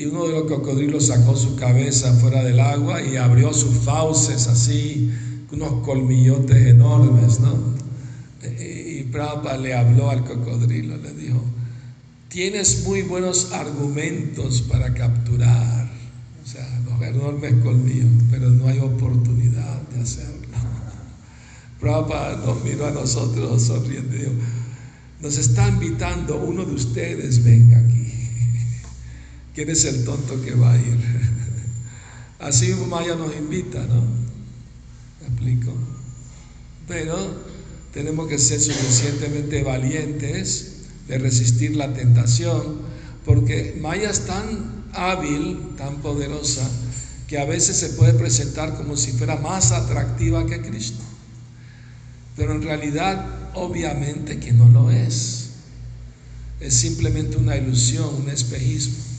Y 0.00 0.06
uno 0.06 0.26
de 0.26 0.32
los 0.32 0.44
cocodrilos 0.44 1.08
sacó 1.08 1.36
su 1.36 1.56
cabeza 1.56 2.14
fuera 2.14 2.42
del 2.42 2.58
agua 2.58 3.02
y 3.02 3.16
abrió 3.16 3.52
sus 3.52 3.76
fauces 3.80 4.46
así, 4.46 5.12
unos 5.52 5.84
colmillotes 5.84 6.56
enormes, 6.68 7.38
¿no? 7.40 7.54
Y 8.42 9.02
Prabhupada 9.02 9.58
le 9.58 9.74
habló 9.74 10.08
al 10.08 10.24
cocodrilo, 10.24 10.96
le 10.96 11.12
dijo, 11.12 11.44
tienes 12.30 12.82
muy 12.86 13.02
buenos 13.02 13.52
argumentos 13.52 14.62
para 14.62 14.94
capturar, 14.94 15.90
o 16.42 16.48
sea, 16.48 16.66
los 16.86 17.02
enormes 17.02 17.62
colmillos, 17.62 18.08
pero 18.30 18.48
no 18.48 18.68
hay 18.68 18.78
oportunidad 18.78 19.82
de 19.94 20.00
hacerlo. 20.00 20.48
Prabhupada 21.78 22.36
nos 22.46 22.64
miró 22.64 22.86
a 22.86 22.90
nosotros 22.90 23.60
sonriendo 23.64 24.16
y 24.16 24.18
dijo, 24.20 24.32
nos 25.20 25.36
está 25.36 25.68
invitando 25.68 26.38
uno 26.42 26.64
de 26.64 26.72
ustedes, 26.72 27.44
venga 27.44 27.80
aquí. 27.80 27.99
¿Quién 29.60 29.68
es 29.68 29.84
el 29.84 30.06
tonto 30.06 30.40
que 30.40 30.54
va 30.54 30.72
a 30.72 30.76
ir? 30.78 30.96
Así 32.40 32.74
Maya 32.88 33.14
nos 33.14 33.36
invita, 33.36 33.78
¿no? 33.84 34.06
¿Me 35.20 35.26
explico? 35.26 35.74
Pero 36.88 37.14
tenemos 37.92 38.26
que 38.26 38.38
ser 38.38 38.58
suficientemente 38.58 39.62
valientes 39.62 40.76
de 41.06 41.18
resistir 41.18 41.76
la 41.76 41.92
tentación, 41.92 42.78
porque 43.26 43.76
Maya 43.78 44.08
es 44.08 44.20
tan 44.20 44.86
hábil, 44.94 45.58
tan 45.76 46.00
poderosa, 46.00 46.66
que 47.28 47.38
a 47.38 47.44
veces 47.44 47.76
se 47.76 47.90
puede 47.90 48.14
presentar 48.14 48.78
como 48.78 48.96
si 48.96 49.12
fuera 49.12 49.36
más 49.36 49.72
atractiva 49.72 50.46
que 50.46 50.62
Cristo. 50.62 51.04
Pero 52.34 52.54
en 52.54 52.62
realidad 52.62 53.26
Obviamente 53.52 54.38
que 54.38 54.52
no 54.52 54.68
lo 54.68 54.90
es. 54.90 55.50
Es 56.60 56.72
simplemente 56.72 57.36
una 57.36 57.56
ilusión, 57.56 58.14
un 58.14 58.30
espejismo. 58.30 59.09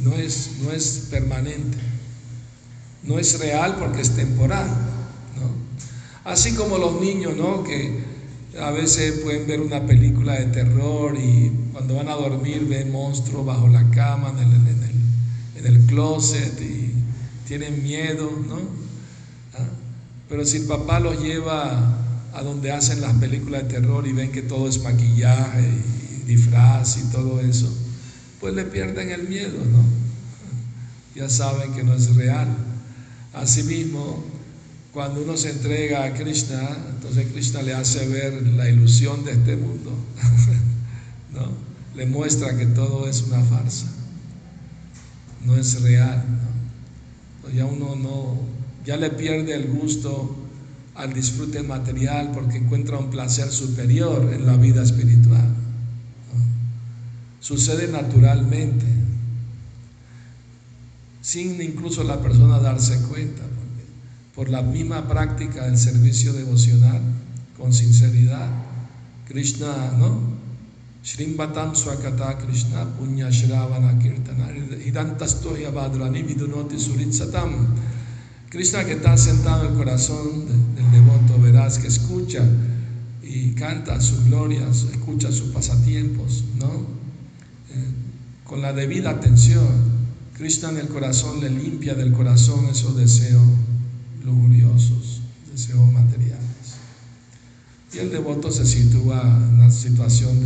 No 0.00 0.14
es, 0.14 0.52
no 0.62 0.72
es 0.72 1.08
permanente. 1.10 1.78
No 3.02 3.18
es 3.18 3.38
real 3.38 3.76
porque 3.78 4.00
es 4.00 4.10
temporal. 4.10 4.68
Así 6.24 6.54
como 6.54 6.78
los 6.78 7.00
niños, 7.00 7.36
¿no? 7.36 7.64
Que 7.64 8.12
a 8.60 8.70
veces 8.70 9.20
pueden 9.20 9.46
ver 9.46 9.60
una 9.60 9.84
película 9.86 10.34
de 10.34 10.46
terror 10.46 11.16
y 11.16 11.50
cuando 11.72 11.96
van 11.96 12.08
a 12.08 12.14
dormir 12.14 12.66
ven 12.68 12.92
monstruos 12.92 13.44
bajo 13.44 13.66
la 13.66 13.88
cama, 13.90 14.30
en 14.30 14.38
el, 14.38 14.54
en 14.54 14.82
el, 14.82 15.56
en 15.56 15.66
el 15.66 15.86
closet 15.86 16.60
y 16.60 16.92
tienen 17.48 17.82
miedo, 17.82 18.30
¿no? 18.46 18.56
¿Ah? 19.54 19.68
Pero 20.28 20.44
si 20.44 20.58
el 20.58 20.66
papá 20.66 21.00
los 21.00 21.20
lleva 21.20 21.98
a 22.32 22.42
donde 22.42 22.70
hacen 22.70 23.00
las 23.00 23.14
películas 23.14 23.64
de 23.64 23.68
terror 23.68 24.06
y 24.06 24.12
ven 24.12 24.30
que 24.30 24.42
todo 24.42 24.68
es 24.68 24.82
maquillaje 24.82 25.62
y 25.62 26.26
disfraz 26.28 26.98
y 26.98 27.10
todo 27.10 27.40
eso, 27.40 27.68
pues 28.42 28.54
le 28.54 28.64
pierden 28.64 29.12
el 29.12 29.28
miedo, 29.28 29.56
¿no? 29.70 29.84
Ya 31.14 31.28
saben 31.28 31.72
que 31.74 31.84
no 31.84 31.94
es 31.94 32.16
real. 32.16 32.48
Asimismo, 33.32 34.24
cuando 34.92 35.22
uno 35.22 35.36
se 35.36 35.50
entrega 35.50 36.04
a 36.04 36.12
Krishna, 36.12 36.76
entonces 36.90 37.28
Krishna 37.32 37.62
le 37.62 37.72
hace 37.72 38.04
ver 38.08 38.42
la 38.48 38.68
ilusión 38.68 39.24
de 39.24 39.30
este 39.30 39.56
mundo, 39.56 39.92
¿no? 41.32 41.52
Le 41.94 42.04
muestra 42.06 42.58
que 42.58 42.66
todo 42.66 43.08
es 43.08 43.22
una 43.22 43.44
farsa, 43.44 43.86
no 45.44 45.56
es 45.56 45.80
real, 45.80 46.24
¿no? 47.44 47.50
ya 47.54 47.64
uno 47.64 47.94
no, 47.94 48.40
ya 48.84 48.96
le 48.96 49.10
pierde 49.10 49.54
el 49.54 49.68
gusto 49.68 50.36
al 50.96 51.12
disfrute 51.12 51.62
material 51.62 52.32
porque 52.34 52.56
encuentra 52.56 52.98
un 52.98 53.10
placer 53.10 53.52
superior 53.52 54.32
en 54.32 54.46
la 54.46 54.56
vida 54.56 54.82
espiritual. 54.82 55.61
Sucede 57.52 57.86
naturalmente, 57.86 58.86
sin 61.20 61.60
incluso 61.60 62.02
la 62.02 62.18
persona 62.18 62.58
darse 62.60 62.98
cuenta, 63.10 63.42
por 64.34 64.48
la 64.48 64.62
misma 64.62 65.06
práctica 65.06 65.66
del 65.66 65.76
servicio 65.76 66.32
devocional, 66.32 67.02
con 67.58 67.74
sinceridad. 67.74 68.48
Krishna, 69.28 69.92
¿no? 69.98 70.18
Shrimbatam 71.04 71.74
Swakata 71.74 72.38
Krishna 72.38 72.86
Punya 72.96 73.28
Shravana 73.28 73.98
Kirtana 73.98 74.48
Hidantastoya 74.86 75.70
Badrani 75.70 76.22
Vidunoti 76.22 76.78
Suritsatam. 76.78 77.66
Krishna 78.48 78.82
que 78.86 78.92
está 78.92 79.14
sentado 79.18 79.66
en 79.66 79.72
el 79.72 79.76
corazón 79.76 80.46
del 80.74 80.90
devoto, 80.90 81.38
verás 81.38 81.78
que 81.78 81.88
escucha 81.88 82.42
y 83.22 83.50
canta 83.50 84.00
sus 84.00 84.24
glorias, 84.24 84.86
escucha 84.90 85.30
sus 85.30 85.50
pasatiempos, 85.50 86.44
¿no? 86.58 87.01
Con 88.52 88.60
la 88.60 88.74
debida 88.74 89.08
atención, 89.08 89.66
Krishna 90.36 90.68
en 90.68 90.76
el 90.76 90.88
corazón 90.88 91.40
le 91.40 91.48
limpia 91.48 91.94
del 91.94 92.12
corazón 92.12 92.66
esos 92.66 92.94
deseos 92.94 93.46
lujuriosos, 94.26 95.22
deseos 95.50 95.90
materiales. 95.90 96.76
Y 97.94 97.98
el 98.00 98.10
devoto 98.10 98.52
se 98.52 98.66
sitúa 98.66 99.22
en 99.22 99.54
una 99.54 99.70
situación 99.70 100.38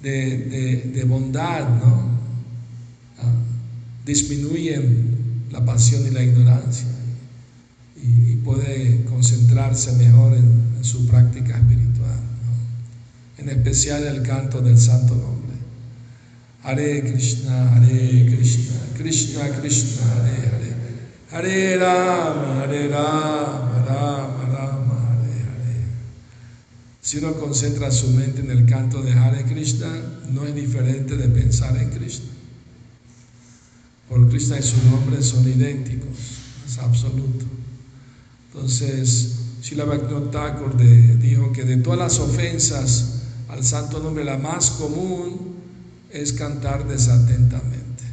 de 0.00 0.92
de, 0.94 1.04
bondad, 1.08 1.68
¿no? 1.68 2.08
Ah, 3.18 3.34
disminuyen 4.06 5.48
la 5.50 5.64
pasión 5.64 6.06
y 6.06 6.10
la 6.10 6.22
ignorancia 6.22 6.86
y, 7.96 8.36
puede 8.44 9.04
concentrarse 9.06 9.92
mejor 9.94 10.34
en, 10.34 10.84
su 10.84 11.04
práctica 11.08 11.58
espiritual, 11.58 12.20
en 13.38 13.48
especial 13.48 14.04
el 14.04 14.22
canto 14.22 14.60
del 14.60 14.78
santo 14.78 15.16
nombre. 15.16 15.37
Hare 16.68 17.00
Krishna, 17.00 17.70
Hare 17.70 18.26
Krishna, 18.28 18.78
Krishna 18.94 19.58
Krishna, 19.58 20.02
Hare 20.04 20.76
Hare, 21.30 21.46
Hare 21.48 21.78
Rama, 21.78 22.60
Hare 22.60 22.88
Rama, 22.88 23.84
Rama 23.86 24.84
si 27.00 27.16
uno 27.16 27.32
concentra 27.40 27.90
su 27.90 28.08
mente 28.08 28.42
en 28.42 28.50
el 28.50 28.66
canto 28.66 29.00
de 29.00 29.12
Hare 29.12 29.44
Krishna, 29.44 29.88
no 30.28 30.44
es 30.44 30.54
diferente 30.54 31.16
de 31.16 31.28
pensar 31.30 31.74
en 31.78 31.88
Krishna. 31.88 32.28
Por 34.10 34.28
Krishna 34.28 34.58
y 34.58 34.62
su 34.62 34.76
nombre 34.90 35.22
son 35.22 35.48
idénticos, 35.48 36.18
es 36.66 36.76
absoluto. 36.76 37.46
Entonces, 38.52 39.36
Srila 39.62 39.86
Bhaktivinoda 39.86 40.30
Thakur 40.30 40.76
dijo 40.76 41.50
que 41.50 41.64
de 41.64 41.78
todas 41.78 41.98
las 41.98 42.18
ofensas 42.18 43.22
al 43.48 43.64
santo 43.64 44.00
nombre, 44.00 44.22
la 44.22 44.36
más 44.36 44.72
común 44.72 45.47
es 46.10 46.32
cantar 46.32 46.86
desatentamente. 46.86 48.04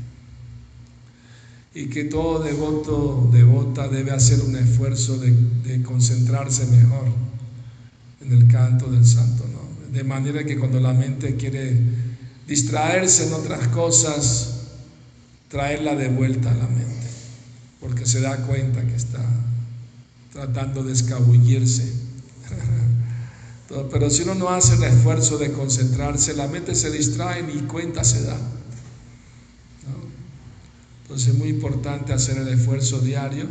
Y 1.73 1.88
que 1.88 2.05
todo 2.05 2.41
devoto, 2.41 3.29
devota 3.34 3.88
debe 3.88 4.12
hacer 4.12 4.41
un 4.41 4.55
esfuerzo 4.55 5.17
de, 5.17 5.84
concentrarse 5.84 6.65
mejor 6.67 7.08
en 8.21 8.31
el 8.31 8.47
canto 8.47 8.89
del 8.89 9.05
santo 9.05 9.43
nombre. 9.43 9.88
De 9.91 10.03
manera 10.03 10.43
que 10.45 10.58
cuando 10.58 10.79
la 10.79 10.93
mente 10.93 11.36
quiere 11.36 11.77
distraerse 12.47 13.27
en 13.27 13.34
otras 13.34 13.67
cosas, 13.69 14.55
traerla 15.49 15.95
de 15.95 16.08
vuelta 16.10 16.51
a 16.51 16.55
la 16.55 16.67
mente, 16.67 17.08
porque 17.81 18.05
se 18.05 18.21
da 18.21 18.38
cuenta 18.45 18.81
que 18.81 18.95
está 18.95 19.23
tratando 20.31 20.84
de 20.84 20.93
escabullirse. 20.93 21.91
Pero 23.67 24.10
si 24.10 24.23
uno 24.23 24.36
no 24.36 24.49
hace 24.49 24.75
el 24.75 24.84
esfuerzo 24.84 25.38
de 25.38 25.51
concentrarse, 25.51 26.36
la 26.36 26.47
mente 26.47 26.75
se 26.75 26.91
distrae 26.91 27.41
y 27.41 27.62
cuenta 27.62 28.04
se 28.04 28.23
da. 28.23 28.38
Entonces 31.04 31.30
es 31.30 31.36
muy 31.36 31.49
importante 31.49 32.13
hacer 32.13 32.38
el 32.38 32.47
esfuerzo 32.47 32.99
diario 32.99 33.47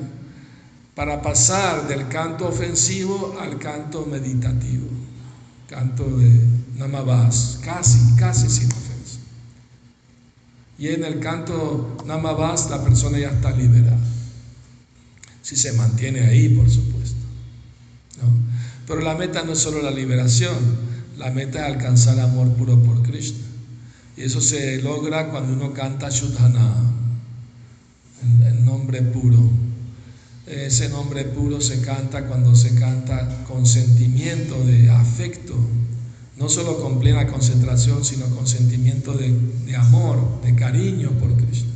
para 0.94 1.22
pasar 1.22 1.88
del 1.88 2.08
canto 2.08 2.48
ofensivo 2.48 3.36
al 3.40 3.58
canto 3.58 4.06
meditativo, 4.06 4.86
canto 5.68 6.04
de 6.04 6.30
Namabas, 6.76 7.60
casi, 7.64 7.98
casi 8.16 8.48
sin 8.48 8.66
ofensa. 8.66 9.18
Y 10.78 10.88
en 10.88 11.04
el 11.04 11.20
canto 11.20 11.96
Namabas 12.06 12.70
la 12.70 12.82
persona 12.82 13.18
ya 13.18 13.30
está 13.30 13.50
liberada, 13.52 13.98
si 15.42 15.56
se 15.56 15.72
mantiene 15.72 16.20
ahí, 16.20 16.48
por 16.50 16.68
supuesto. 16.70 17.14
Pero 18.86 19.00
la 19.00 19.14
meta 19.14 19.42
no 19.42 19.52
es 19.52 19.58
solo 19.58 19.82
la 19.82 19.90
liberación, 19.90 20.56
la 21.16 21.30
meta 21.30 21.60
es 21.60 21.74
alcanzar 21.74 22.20
amor 22.20 22.52
puro 22.54 22.82
por 22.82 23.02
Krishna. 23.02 23.44
Y 24.16 24.22
eso 24.22 24.40
se 24.40 24.82
logra 24.82 25.30
cuando 25.30 25.52
uno 25.52 25.72
canta 25.72 26.08
Shudhana, 26.10 26.92
el 28.46 28.64
nombre 28.64 29.02
puro 29.02 29.64
ese 30.46 30.90
nombre 30.90 31.24
puro 31.24 31.60
se 31.60 31.80
canta 31.80 32.26
cuando 32.26 32.54
se 32.54 32.74
canta 32.74 33.44
con 33.48 33.66
sentimiento 33.66 34.62
de 34.64 34.90
afecto, 34.90 35.54
no 36.36 36.50
solo 36.50 36.80
con 36.82 37.00
plena 37.00 37.26
concentración, 37.26 38.04
sino 38.04 38.26
con 38.26 38.46
sentimiento 38.46 39.14
de, 39.14 39.76
amor, 39.76 40.42
de 40.42 40.54
cariño 40.54 41.10
por 41.12 41.34
Cristo. 41.36 41.70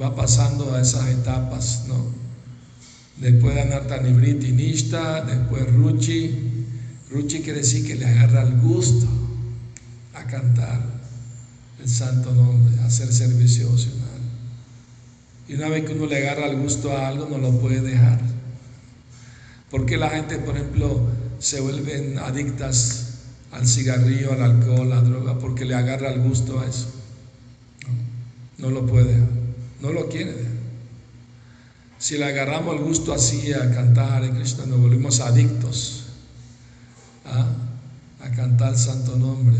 Va 0.00 0.14
pasando 0.14 0.74
a 0.74 0.82
esas 0.82 1.08
etapas, 1.08 1.84
¿no? 1.88 2.21
Después 3.16 3.54
de 3.54 3.62
Anartanibriti 3.62 4.52
Nishta, 4.52 5.24
después 5.24 5.72
Ruchi. 5.72 6.50
Ruchi 7.10 7.40
quiere 7.40 7.60
decir 7.60 7.86
que 7.86 7.94
le 7.94 8.06
agarra 8.06 8.42
el 8.42 8.58
gusto 8.60 9.06
a 10.14 10.24
cantar 10.24 10.80
el 11.80 11.88
santo 11.88 12.32
nombre, 12.34 12.80
a 12.80 12.86
hacer 12.86 13.12
servicio 13.12 13.68
y 15.52 15.54
una 15.54 15.68
vez 15.68 15.84
que 15.84 15.92
uno 15.92 16.06
le 16.06 16.16
agarra 16.16 16.46
el 16.46 16.56
gusto 16.56 16.96
a 16.96 17.08
algo, 17.08 17.28
no 17.28 17.36
lo 17.36 17.58
puede 17.60 17.82
dejar. 17.82 18.18
Porque 19.70 19.98
la 19.98 20.08
gente, 20.08 20.38
por 20.38 20.56
ejemplo, 20.56 21.00
se 21.38 21.60
vuelven 21.60 22.18
adictas 22.18 23.18
al 23.50 23.66
cigarrillo, 23.66 24.32
al 24.32 24.42
alcohol, 24.42 24.92
a 24.92 24.96
la 24.96 25.02
droga, 25.02 25.38
porque 25.38 25.66
le 25.66 25.74
agarra 25.74 26.10
el 26.10 26.20
gusto 26.20 26.58
a 26.58 26.66
eso. 26.66 26.90
No, 28.56 28.70
lo 28.70 28.86
puede 28.86 29.12
dejar, 29.12 29.28
no 29.82 29.92
lo 29.92 30.08
quiere 30.08 30.32
dejar. 30.32 30.51
Si 32.02 32.18
le 32.18 32.24
agarramos 32.24 32.74
el 32.74 32.82
gusto 32.82 33.12
así 33.12 33.52
a 33.52 33.72
cantar 33.72 34.24
en 34.24 34.34
Krishna, 34.34 34.66
nos 34.66 34.80
volvemos 34.80 35.20
adictos 35.20 36.06
¿ah? 37.24 37.46
a 38.20 38.30
cantar 38.32 38.72
el 38.72 38.76
santo 38.76 39.14
nombre, 39.14 39.56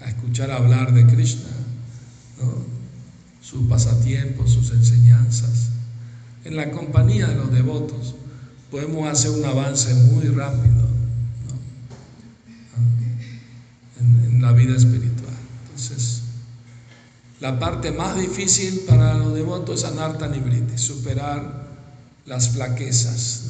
a 0.00 0.08
escuchar 0.08 0.50
hablar 0.50 0.94
de 0.94 1.04
Krishna. 1.04 1.50
¿no? 2.40 2.64
sus 3.42 3.68
pasatiempos, 3.68 4.52
sus 4.52 4.70
enseñanzas. 4.70 5.68
En 6.46 6.56
la 6.56 6.70
compañía 6.70 7.26
de 7.26 7.34
los 7.34 7.52
devotos 7.52 8.14
podemos 8.70 9.06
hacer 9.06 9.32
un 9.32 9.44
avance 9.44 9.92
muy 9.92 10.28
rápido 10.28 10.82
en, 14.00 14.40
la 14.40 14.52
vida 14.52 14.74
espiritual. 14.74 15.34
Entonces, 15.66 16.22
la 17.40 17.58
parte 17.58 17.92
más 17.92 18.18
difícil 18.18 18.84
para 18.88 19.12
los 19.12 19.34
devotos 19.34 19.80
es 19.80 19.90
anarta 19.90 20.26
nibriti, 20.26 20.78
superar 20.78 21.65
las 22.26 22.50
flaquezas, 22.50 23.44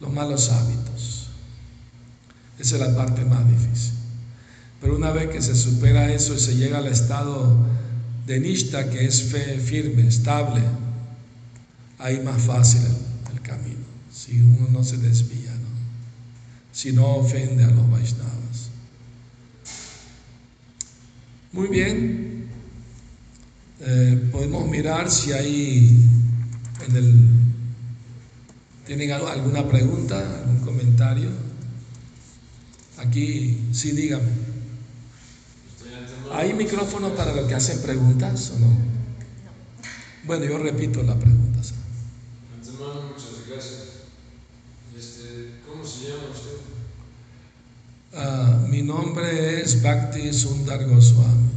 los 0.00 0.12
malos 0.12 0.50
hábitos. 0.50 1.28
Esa 2.58 2.76
es 2.76 2.80
la 2.80 2.94
parte 2.94 3.24
más 3.24 3.48
difícil. 3.48 3.94
Pero 4.80 4.96
una 4.96 5.10
vez 5.10 5.30
que 5.30 5.42
se 5.42 5.54
supera 5.54 6.12
eso 6.12 6.34
y 6.34 6.38
se 6.38 6.56
llega 6.56 6.78
al 6.78 6.86
estado 6.86 7.56
de 8.26 8.40
nishta, 8.40 8.90
que 8.90 9.06
es 9.06 9.22
fe 9.22 9.58
firme, 9.58 10.06
estable, 10.06 10.60
ahí 11.98 12.20
más 12.20 12.42
fácil 12.42 12.82
el, 13.32 13.40
camino, 13.40 13.84
si 14.12 14.40
uno 14.40 14.68
no 14.70 14.84
se 14.84 14.98
desvía, 14.98 15.52
si 16.70 16.92
no 16.92 17.06
ofende 17.16 17.64
a 17.64 17.68
los 17.68 17.90
Vaishnavas. 17.90 18.70
Muy 21.52 21.68
bien, 21.68 22.27
eh, 23.80 24.28
podemos 24.32 24.68
mirar 24.68 25.10
si 25.10 25.32
hay 25.32 26.04
en 26.86 26.96
el... 26.96 27.14
¿Tienen 28.86 29.12
alguna 29.12 29.68
pregunta, 29.68 30.18
algún 30.40 30.60
comentario? 30.60 31.28
Aquí, 32.96 33.68
sí, 33.72 33.92
dígame. 33.92 34.28
¿Hay 36.32 36.52
micrófono 36.54 37.14
para 37.14 37.34
los 37.34 37.46
que 37.46 37.54
hacen 37.54 37.80
preguntas 37.80 38.52
o 38.56 38.58
no? 38.58 38.76
Bueno, 40.24 40.44
yo 40.44 40.58
repito 40.58 41.02
la 41.02 41.14
pregunta. 41.18 41.60
Antemano, 42.54 43.08
muchas 43.08 43.48
gracias. 43.48 43.82
Este, 44.96 45.52
¿Cómo 45.66 45.86
se 45.86 46.08
llama 46.08 46.24
usted? 46.32 46.58
Uh, 48.14 48.68
mi 48.68 48.82
nombre 48.82 49.62
es 49.62 49.82
Bhakti 49.82 50.32
Sundar 50.32 50.84
Goswami. 50.86 51.48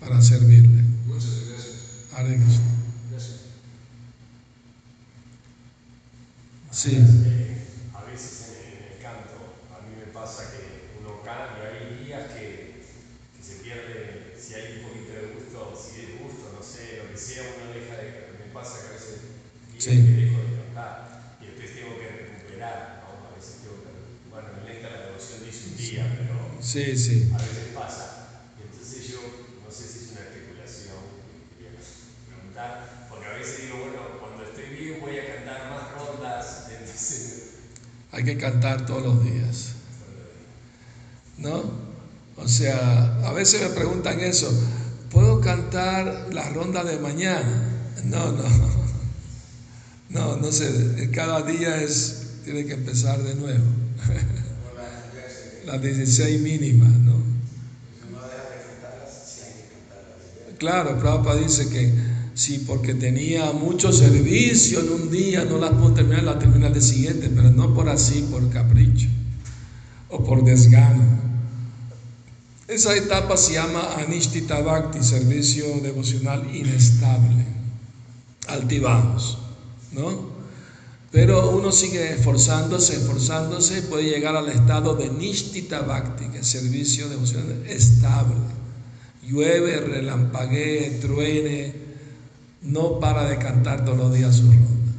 para 0.00 0.20
servirle. 0.22 0.89
Muchas 1.10 1.48
gracias. 1.48 1.74
Hare 2.12 2.36
Krishna. 2.36 2.70
Gracias. 3.10 3.40
Sí, 6.70 6.96
A 7.94 8.04
veces 8.04 8.56
en, 8.62 8.78
en 8.78 8.92
el 8.94 9.02
canto, 9.02 9.36
a 9.74 9.82
mí 9.86 9.96
me 9.98 10.12
pasa 10.12 10.52
que 10.52 10.96
uno 11.00 11.20
y 11.24 11.28
hay 11.66 12.04
días 12.04 12.30
que, 12.32 12.86
que 13.36 13.42
se 13.42 13.56
pierde, 13.62 14.36
si 14.40 14.54
hay 14.54 14.78
un 14.78 14.88
poquito 14.88 15.12
de 15.12 15.34
gusto, 15.34 15.74
si 15.76 16.00
es 16.00 16.20
gusto, 16.22 16.52
no 16.56 16.62
sé, 16.62 17.02
lo 17.02 17.10
que 17.10 17.18
sea, 17.18 17.42
uno 17.58 17.72
deja 17.74 17.96
de. 17.96 18.30
Me 18.38 18.54
pasa 18.54 18.80
que 18.82 18.88
a 18.88 18.92
veces 18.92 19.20
Sí. 19.78 19.90
que 19.90 20.12
dejo 20.12 20.38
de 20.44 20.56
cantar 20.62 21.36
y 21.40 21.46
después 21.46 21.74
tengo 21.74 21.96
que 21.98 22.06
recuperar, 22.08 23.02
¿no? 23.02 23.28
A 23.28 23.34
veces 23.34 23.64
tengo 23.64 23.80
que. 23.82 23.90
Bueno, 24.30 24.48
en 24.62 24.68
esta 24.76 24.90
la 24.90 25.06
devoción 25.10 25.44
dice 25.44 25.68
un 25.72 25.76
día, 25.76 26.04
pero 26.16 26.62
sí, 26.62 26.96
sí. 26.96 27.30
a 27.34 27.38
veces 27.38 27.72
pasa. 27.74 28.06
Y 28.58 28.62
entonces 28.68 29.08
yo, 29.08 29.20
no 29.64 29.70
sé 29.72 29.88
si 29.88 30.04
es 30.04 30.10
una 30.12 30.20
especulación, 30.28 31.00
quería 31.56 31.80
preguntar, 32.28 33.06
porque 33.08 33.26
a 33.26 33.34
veces 33.40 33.62
digo, 33.66 33.78
bueno, 33.88 34.20
cuando 34.20 34.44
estoy 34.44 34.68
bien 34.76 35.00
voy 35.00 35.18
a 35.18 35.34
cantar 35.34 35.70
más 35.72 35.92
rondas, 35.96 36.68
entonces. 36.70 37.36
Hay 38.20 38.26
que 38.26 38.36
cantar 38.36 38.84
todos 38.84 39.02
los 39.02 39.24
días. 39.24 39.68
¿No? 41.38 41.62
O 42.36 42.46
sea, 42.46 43.18
a 43.24 43.32
veces 43.32 43.62
me 43.62 43.70
preguntan 43.70 44.20
eso, 44.20 44.52
¿puedo 45.10 45.40
cantar 45.40 46.28
la 46.30 46.46
ronda 46.50 46.84
de 46.84 46.98
mañana? 46.98 47.80
No, 48.04 48.32
no. 48.32 48.44
No, 50.10 50.36
no 50.36 50.50
sé, 50.50 51.08
cada 51.14 51.40
día 51.42 51.80
es, 51.80 52.40
tiene 52.44 52.66
que 52.66 52.74
empezar 52.74 53.22
de 53.22 53.36
nuevo. 53.36 53.64
Las 55.64 55.80
16 55.80 56.40
mínimas, 56.40 56.90
¿no? 56.90 57.14
Claro, 60.58 60.98
Prabhupada 60.98 61.40
dice 61.40 61.68
que 61.70 62.09
sí, 62.40 62.64
porque 62.66 62.94
tenía 62.94 63.52
mucho 63.52 63.92
servicio 63.92 64.80
en 64.80 64.92
un 64.92 65.10
día, 65.10 65.44
no 65.44 65.58
las 65.58 65.72
puedo 65.72 65.92
terminar, 65.92 66.22
las 66.22 66.38
termina 66.38 66.68
el 66.68 66.80
siguiente, 66.80 67.28
pero 67.28 67.50
no 67.50 67.74
por 67.74 67.90
así, 67.90 68.26
por 68.30 68.48
capricho 68.48 69.08
o 70.08 70.24
por 70.24 70.42
desgano. 70.42 71.02
Esa 72.66 72.96
etapa 72.96 73.36
se 73.36 73.54
llama 73.54 73.94
Anishtita 73.98 74.62
Bhakti, 74.62 75.02
servicio 75.02 75.66
devocional 75.82 76.48
inestable, 76.54 77.44
altibajos, 78.46 79.36
¿no? 79.92 80.30
Pero 81.10 81.50
uno 81.50 81.72
sigue 81.72 82.14
esforzándose, 82.14 82.96
esforzándose, 82.96 83.82
puede 83.82 84.04
llegar 84.04 84.34
al 84.34 84.48
estado 84.48 84.94
de 84.94 85.10
Nishtita 85.10 85.80
Bhakti, 85.82 86.28
que 86.28 86.38
es 86.38 86.46
servicio 86.46 87.06
devocional 87.10 87.66
estable. 87.66 88.36
Llueve, 89.28 89.76
relampaguee, 89.80 90.98
truene, 91.02 91.79
no 92.62 93.00
para 93.00 93.28
de 93.28 93.38
cantar 93.38 93.84
todos 93.84 93.98
los 93.98 94.14
días 94.14 94.36
su 94.36 94.46
ronda. 94.46 94.92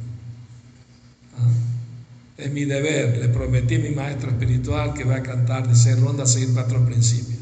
Ah, 1.38 1.50
Es 2.38 2.50
mi 2.50 2.64
deber, 2.64 3.18
le 3.18 3.28
prometí 3.28 3.76
a 3.76 3.78
mi 3.78 3.90
maestro 3.90 4.30
espiritual 4.30 4.94
que 4.94 5.04
va 5.04 5.16
a 5.16 5.22
cantar 5.22 5.68
de 5.68 5.76
seis 5.76 5.98
rondas, 6.00 6.32
seguir 6.32 6.52
cuatro 6.52 6.84
principios. 6.84 7.38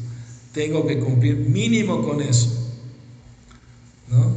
Tengo 0.53 0.85
que 0.85 0.99
cumplir 0.99 1.37
mínimo 1.37 2.05
con 2.05 2.21
eso. 2.21 2.73
¿No? 4.09 4.35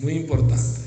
Muy 0.00 0.14
importante. 0.14 0.86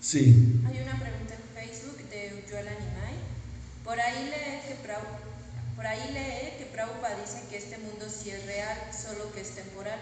Sí, 0.00 0.62
hay 0.64 0.82
una 0.82 1.00
pregunta 1.00 1.34
en 1.34 1.68
Facebook 1.68 1.98
de 2.10 2.40
Ujjuela 2.44 2.70
Nimai. 2.70 3.14
Por 3.84 3.98
ahí 3.98 4.30
por 5.76 5.86
ahí 5.86 6.10
lee 6.14 6.58
que 6.58 6.64
Prabhupada 6.72 7.20
dice 7.20 7.44
que 7.50 7.58
este 7.58 7.78
mundo 7.78 8.06
sí 8.08 8.30
es 8.30 8.44
real, 8.46 8.76
solo 8.90 9.30
que 9.32 9.42
es 9.42 9.50
temporal. 9.50 10.00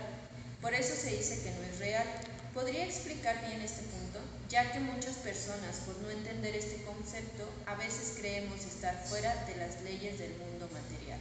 Por 0.64 0.72
eso 0.72 0.94
se 0.96 1.10
dice 1.14 1.42
que 1.44 1.50
no 1.50 1.62
es 1.70 1.78
real. 1.78 2.06
¿Podría 2.54 2.86
explicar 2.86 3.36
bien 3.46 3.60
este 3.60 3.82
punto? 3.82 4.18
Ya 4.48 4.72
que 4.72 4.80
muchas 4.80 5.16
personas, 5.16 5.82
por 5.84 5.94
no 6.00 6.08
entender 6.08 6.56
este 6.56 6.82
concepto, 6.84 7.44
a 7.66 7.74
veces 7.74 8.14
creemos 8.18 8.64
estar 8.64 9.04
fuera 9.06 9.44
de 9.44 9.56
las 9.56 9.82
leyes 9.84 10.18
del 10.18 10.30
mundo 10.30 10.66
material. 10.72 11.20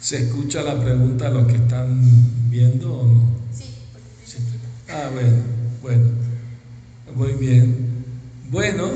¿se 0.00 0.18
escucha 0.18 0.62
la 0.62 0.80
pregunta 0.80 1.26
a 1.26 1.30
los 1.30 1.48
que 1.48 1.56
están 1.56 2.00
viendo 2.48 3.00
o 3.00 3.06
no? 3.06 3.22
Sí, 3.52 3.74
porque 3.92 4.24
cerquita. 4.24 4.68
Ah, 4.88 5.10
bueno, 5.12 5.42
bueno, 5.82 6.10
muy 7.16 7.32
bien. 7.32 8.04
Bueno, 8.50 8.88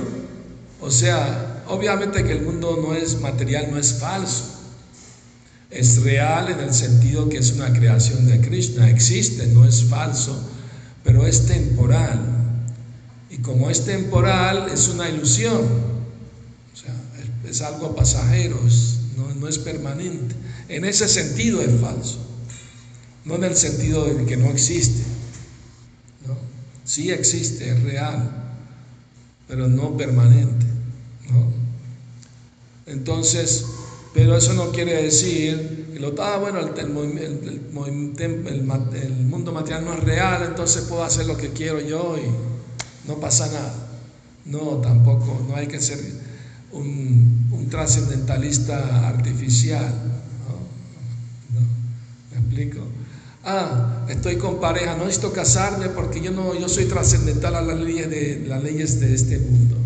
o 0.81 0.89
sea, 0.89 1.65
obviamente 1.67 2.23
que 2.23 2.31
el 2.31 2.43
mundo 2.43 2.79
no 2.81 2.95
es 2.95 3.21
material, 3.21 3.73
no 3.73 3.79
es 3.79 3.95
falso. 3.95 4.62
Es 5.73 6.03
real 6.03 6.51
en 6.51 6.61
el 6.61 6.75
sentido 6.75 7.31
que 7.31 7.39
es 7.39 7.53
una 7.53 7.73
creación 7.73 8.27
de 8.27 8.41
Krishna, 8.43 8.91
existe, 8.91 9.47
no 9.47 9.65
es 9.65 9.85
falso, 9.85 10.39
pero 11.03 11.27
es 11.27 11.47
temporal. 11.47 12.21
Y 13.31 13.39
como 13.39 13.71
es 13.71 13.87
temporal, 13.87 14.69
es 14.71 14.89
una 14.89 15.09
ilusión. 15.09 15.63
O 15.63 16.77
sea, 16.77 16.95
es, 17.49 17.63
algo 17.63 17.97
pasajero, 17.97 18.61
no, 19.17 19.35
no 19.35 19.49
es 19.49 19.59
permanente. 19.59 20.35
En 20.69 20.85
ese 20.85 21.09
sentido 21.09 21.63
es 21.63 21.81
falso, 21.81 22.19
no 23.25 23.37
en 23.37 23.45
el 23.45 23.57
sentido 23.57 24.05
de 24.05 24.27
que 24.27 24.37
no 24.37 24.51
existe. 24.51 25.03
¿no? 26.27 26.37
Sí 26.85 27.11
existe, 27.11 27.71
es 27.71 27.83
real, 27.83 28.31
pero 29.49 29.69
no 29.69 29.97
permanente. 29.97 30.67
¿no? 31.31 31.51
Entonces, 32.85 33.65
pero 34.15 34.37
eso 34.37 34.53
no 34.55 34.71
quiere 34.71 35.03
decir 35.03 35.91
que 35.93 36.01
lo 36.01 36.15
ah, 36.23 36.39
bueno, 36.39 36.61
el, 36.61 36.79
el 36.79 36.91
mundo 39.25 39.53
material 39.53 39.85
no 39.85 39.95
es 39.95 40.01
real, 40.01 40.45
entonces 40.49 40.83
puedo 40.83 41.03
hacer 41.03 41.27
lo 41.27 41.37
que 41.37 41.51
quiero 41.51 41.81
yo 41.81 42.17
y 42.19 43.09
no 43.09 43.19
pasa 43.19 43.47
nada. 43.47 43.75
No, 44.45 44.79
tampoco, 44.79 45.45
no 45.49 45.57
hay 45.57 45.67
que 45.67 45.81
ser 45.81 45.99
un, 46.73 47.49
un 47.53 47.69
trascendentalista 47.69 49.09
artificial. 49.09 49.93
¿no? 51.53 51.61
¿No? 51.61 51.67
¿Me 52.33 52.39
explico? 52.39 52.87
Ah, 53.45 54.05
estoy 54.09 54.37
con 54.37 54.61
pareja, 54.61 54.97
no 54.97 55.05
necesito 55.05 55.33
casarme 55.33 55.89
porque 55.89 56.21
yo 56.21 56.31
no, 56.31 56.55
yo 56.59 56.69
soy 56.69 56.85
trascendental 56.85 57.55
a 57.57 57.63
las 57.63 57.79
leyes 57.79 58.09
de 58.11 58.45
las 58.47 58.63
leyes 58.63 59.01
de 59.01 59.15
este 59.15 59.39
mundo. 59.39 59.77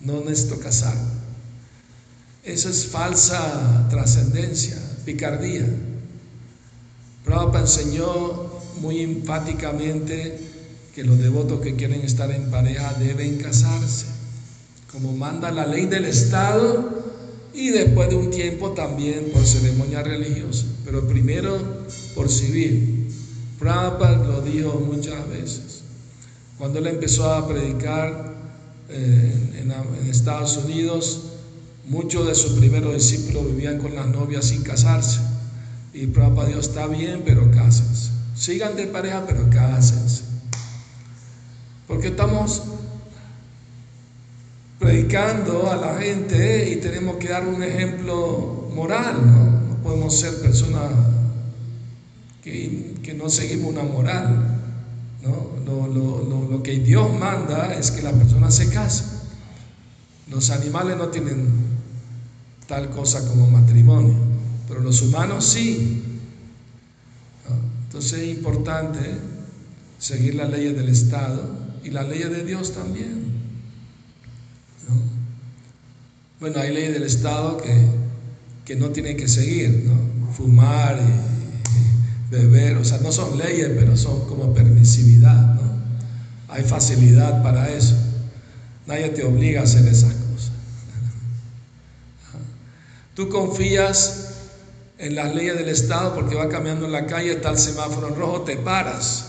No 0.00 0.20
necesito 0.20 0.58
casarme. 0.60 1.23
Eso 2.44 2.68
es 2.68 2.86
falsa 2.86 3.88
trascendencia, 3.88 4.76
picardía. 5.06 5.66
Prabhupada 7.24 7.62
enseñó 7.62 8.50
muy 8.82 9.00
enfáticamente 9.00 10.38
que 10.94 11.04
los 11.04 11.18
devotos 11.18 11.62
que 11.62 11.74
quieren 11.74 12.02
estar 12.02 12.30
en 12.30 12.50
pareja 12.50 12.92
deben 13.00 13.38
casarse, 13.38 14.04
como 14.92 15.12
manda 15.12 15.50
la 15.50 15.66
ley 15.66 15.86
del 15.86 16.04
Estado 16.04 17.02
y 17.54 17.70
después 17.70 18.10
de 18.10 18.16
un 18.16 18.30
tiempo 18.30 18.72
también 18.72 19.30
por 19.32 19.46
ceremonia 19.46 20.02
religiosa, 20.02 20.66
pero 20.84 21.08
primero 21.08 21.86
por 22.14 22.30
civil. 22.30 23.10
Prabhupada 23.58 24.22
lo 24.22 24.42
dijo 24.42 24.80
muchas 24.80 25.26
veces. 25.30 25.80
Cuando 26.58 26.78
él 26.78 26.88
empezó 26.88 27.32
a 27.32 27.48
predicar 27.48 28.34
eh, 28.90 29.62
en 29.62 30.10
Estados 30.10 30.58
Unidos, 30.58 31.30
muchos 31.88 32.26
de 32.26 32.34
sus 32.34 32.52
primeros 32.58 32.94
discípulos 32.94 33.46
vivían 33.46 33.78
con 33.78 33.94
las 33.94 34.06
novias 34.06 34.46
sin 34.46 34.62
casarse. 34.62 35.20
Y 35.92 36.06
Prabhupada 36.08 36.48
dijo, 36.48 36.60
está 36.60 36.86
bien, 36.86 37.22
pero 37.24 37.50
cásense. 37.50 38.10
Sigan 38.34 38.74
de 38.76 38.86
pareja, 38.86 39.24
pero 39.26 39.48
cásense. 39.50 40.22
Porque 41.86 42.08
estamos 42.08 42.62
predicando 44.78 45.70
a 45.70 45.76
la 45.76 45.98
gente 46.00 46.70
y 46.70 46.76
tenemos 46.76 47.16
que 47.16 47.28
dar 47.28 47.46
un 47.46 47.62
ejemplo 47.62 48.68
moral, 48.74 49.24
¿no? 49.24 49.44
No 49.74 49.82
podemos 49.82 50.18
ser 50.18 50.40
personas 50.40 50.90
que, 52.42 52.94
que 53.02 53.14
no 53.14 53.28
seguimos 53.30 53.70
una 53.72 53.82
moral, 53.82 54.58
¿no? 55.22 55.48
Lo, 55.64 55.86
lo- 55.86 56.24
lo- 56.24 56.48
lo 56.50 56.62
que 56.62 56.78
Dios 56.78 57.12
manda 57.18 57.72
es 57.74 57.90
que 57.90 58.02
la 58.02 58.12
persona 58.12 58.50
se 58.50 58.68
case. 58.70 59.04
Los 60.30 60.50
animales 60.50 60.96
no 60.96 61.08
tienen 61.08 61.46
tal 62.66 62.90
cosa 62.90 63.26
como 63.28 63.48
matrimonio, 63.48 64.14
pero 64.68 64.80
los 64.80 65.02
humanos 65.02 65.44
sí. 65.44 66.02
Entonces 67.86 68.20
es 68.20 68.36
importante 68.36 69.00
seguir 69.98 70.34
las 70.34 70.50
leyes 70.50 70.76
del 70.76 70.88
Estado 70.88 71.48
y 71.84 71.90
las 71.90 72.08
leyes 72.08 72.30
de 72.30 72.44
Dios 72.44 72.72
también. 72.72 73.24
¿no? 74.88 74.94
Bueno, 76.40 76.60
hay 76.60 76.74
leyes 76.74 76.94
del 76.94 77.04
Estado 77.04 77.58
que, 77.58 77.86
que 78.64 78.76
no 78.76 78.90
tienen 78.90 79.16
que 79.16 79.28
seguir, 79.28 79.84
¿no? 79.86 80.32
Fumar 80.32 80.98
y 80.98 82.34
beber, 82.34 82.78
o 82.78 82.84
sea, 82.84 82.98
no 82.98 83.12
son 83.12 83.38
leyes, 83.38 83.70
pero 83.78 83.96
son 83.96 84.26
como 84.26 84.52
permisividad, 84.52 85.54
¿no? 85.54 85.62
Hay 86.48 86.64
facilidad 86.64 87.42
para 87.42 87.68
eso. 87.68 87.96
Nadie 88.86 89.10
te 89.10 89.22
obliga 89.24 89.60
a 89.60 89.64
hacer 89.64 89.86
esas 89.86 90.12
cosas. 90.12 90.23
Tú 93.14 93.28
confías 93.28 94.30
en 94.98 95.14
las 95.14 95.34
leyes 95.34 95.56
del 95.56 95.68
Estado 95.68 96.14
porque 96.14 96.34
va 96.34 96.48
caminando 96.48 96.86
en 96.86 96.92
la 96.92 97.06
calle, 97.06 97.32
está 97.32 97.50
el 97.50 97.58
semáforo 97.58 98.08
en 98.08 98.16
rojo, 98.16 98.42
te 98.42 98.56
paras. 98.56 99.26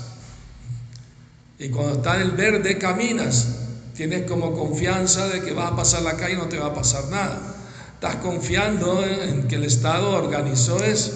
Y 1.60 1.70
cuando 1.70 1.94
está 1.94 2.16
en 2.16 2.22
el 2.22 2.32
verde, 2.32 2.78
caminas. 2.78 3.48
Tienes 3.96 4.30
como 4.30 4.52
confianza 4.54 5.28
de 5.30 5.42
que 5.42 5.54
vas 5.54 5.72
a 5.72 5.76
pasar 5.76 6.02
la 6.02 6.18
calle 6.18 6.34
y 6.34 6.38
no 6.38 6.48
te 6.48 6.60
va 6.60 6.68
a 6.68 6.74
pasar 6.74 7.08
nada. 7.10 7.56
Estás 7.94 8.18
confiando 8.18 9.06
en 9.06 9.48
que 9.48 9.56
el 9.56 9.64
Estado 9.64 10.12
organizó 10.12 10.84
eso. 10.84 11.14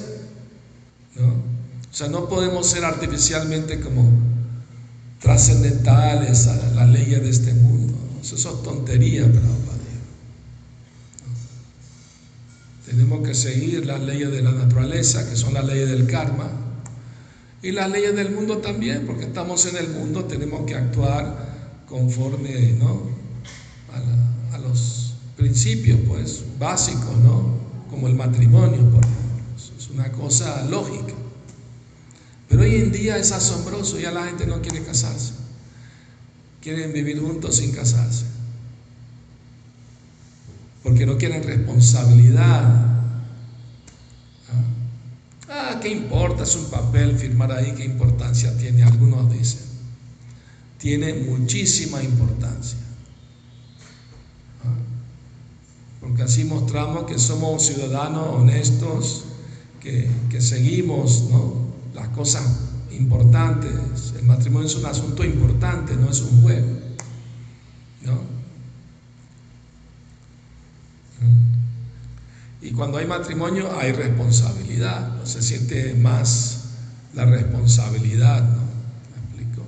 ¿no? 1.16 1.28
O 1.28 1.94
sea, 1.94 2.08
no 2.08 2.30
podemos 2.30 2.68
ser 2.68 2.86
artificialmente 2.86 3.82
como 3.82 4.10
trascendentales 5.20 6.48
a 6.48 6.56
las 6.76 6.90
leyes 6.90 7.22
de 7.22 7.30
este 7.30 7.54
mundo. 7.54 7.96
Eso 8.22 8.36
es 8.36 8.64
tontería, 8.64 9.24
Prabhupada. 9.24 9.69
Tenemos 12.90 13.26
que 13.28 13.36
seguir 13.36 13.86
las 13.86 14.02
leyes 14.02 14.32
de 14.32 14.42
la 14.42 14.52
naturaleza, 14.52 15.30
que 15.30 15.36
son 15.36 15.54
las 15.54 15.64
leyes 15.64 15.90
del 15.90 16.08
karma, 16.08 16.50
y 17.62 17.72
las 17.72 17.92
leyes 17.92 18.16
del 18.16 18.32
mundo 18.32 18.58
también, 18.58 19.06
porque 19.06 19.26
estamos 19.26 19.64
en 19.68 19.78
el 19.78 19.90
mundo, 19.90 20.26
tenemos 20.26 20.66
que 20.66 20.74
actuar 20.74 21.84
conforme 21.88 22.74
¿no? 22.80 23.04
a, 24.52 24.58
los 24.58 25.14
principios 25.38 26.00
pues, 26.08 26.44
básicos, 26.58 27.16
¿no? 27.24 27.60
como 27.92 28.08
el 28.08 28.16
matrimonio, 28.16 28.90
por 28.90 29.04
ejemplo. 29.04 29.78
Es 29.78 29.90
una 29.92 30.12
cosa 30.12 30.66
lógica. 30.66 31.14
Pero 32.48 32.64
hoy 32.64 32.76
en 32.76 32.92
día 32.92 33.18
es 33.18 33.32
asombroso, 33.32 34.00
ya 34.00 34.12
la 34.12 34.26
gente 34.26 34.48
no 34.48 34.62
quiere 34.62 34.84
casarse. 34.84 35.34
Quieren 36.60 36.92
vivir 36.92 37.22
juntos 37.22 37.58
sin 37.58 37.72
casarse 37.72 38.39
porque 40.84 41.06
no 41.06 41.18
quieren 41.18 41.44
responsabilidad. 41.44 42.64
Ah, 44.50 44.64
ah, 45.50 45.80
¿qué 45.82 45.90
importa? 45.90 46.44
Es 46.44 46.56
un 46.56 46.66
papel 46.66 47.18
firmar 47.18 47.52
ahí, 47.52 47.74
¿qué 47.76 47.86
importancia 47.86 48.58
tiene? 48.58 48.84
Algunos 48.84 49.32
dicen. 49.32 49.68
Tiene 50.78 51.14
muchísima 51.14 52.02
importancia. 52.02 52.80
Ah, 54.64 54.78
porque 56.00 56.24
así 56.24 56.46
mostramos 56.46 57.06
que 57.06 57.20
somos 57.20 57.64
ciudadanos 57.64 58.36
honestos, 58.36 59.26
que, 59.82 60.10
que 60.30 60.42
seguimos 60.42 61.26
las 61.94 62.08
cosas 62.10 62.44
importantes. 62.92 64.14
El 64.18 64.26
matrimonio 64.26 64.68
es 64.68 64.76
un 64.76 64.86
asunto 64.86 65.26
importante, 65.26 65.96
no 65.96 66.10
es 66.10 66.22
un 66.22 66.42
juego. 66.42 66.68
¿no? 68.06 68.39
Y 72.62 72.72
cuando 72.72 72.98
hay 72.98 73.08
matrimonio 73.08 73.70
hay 73.80 73.94
responsabilidad, 73.94 75.24
se 75.24 75.42
siente 75.42 75.94
más 75.94 76.66
la 77.14 77.26
responsabilidad, 77.26 78.44
¿no? 78.44 78.60
¿Me 79.16 79.44
explico? 79.44 79.66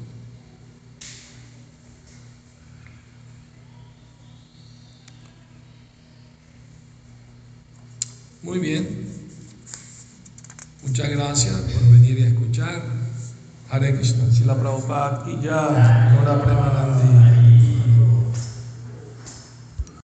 Muy 8.44 8.60
bien. 8.60 9.08
Muchas 10.84 11.10
gracias 11.10 11.56
por 11.56 11.94
venir 11.94 12.20
y 12.20 12.24
escuchar. 12.24 12.82
Hare 13.70 13.96
Krishna. 13.96 14.30
Si 14.32 14.44
la 14.44 14.60
Prabhupada 14.60 15.24
y 15.30 15.42
ya, 15.42 16.10
Premanandi. 16.44 17.71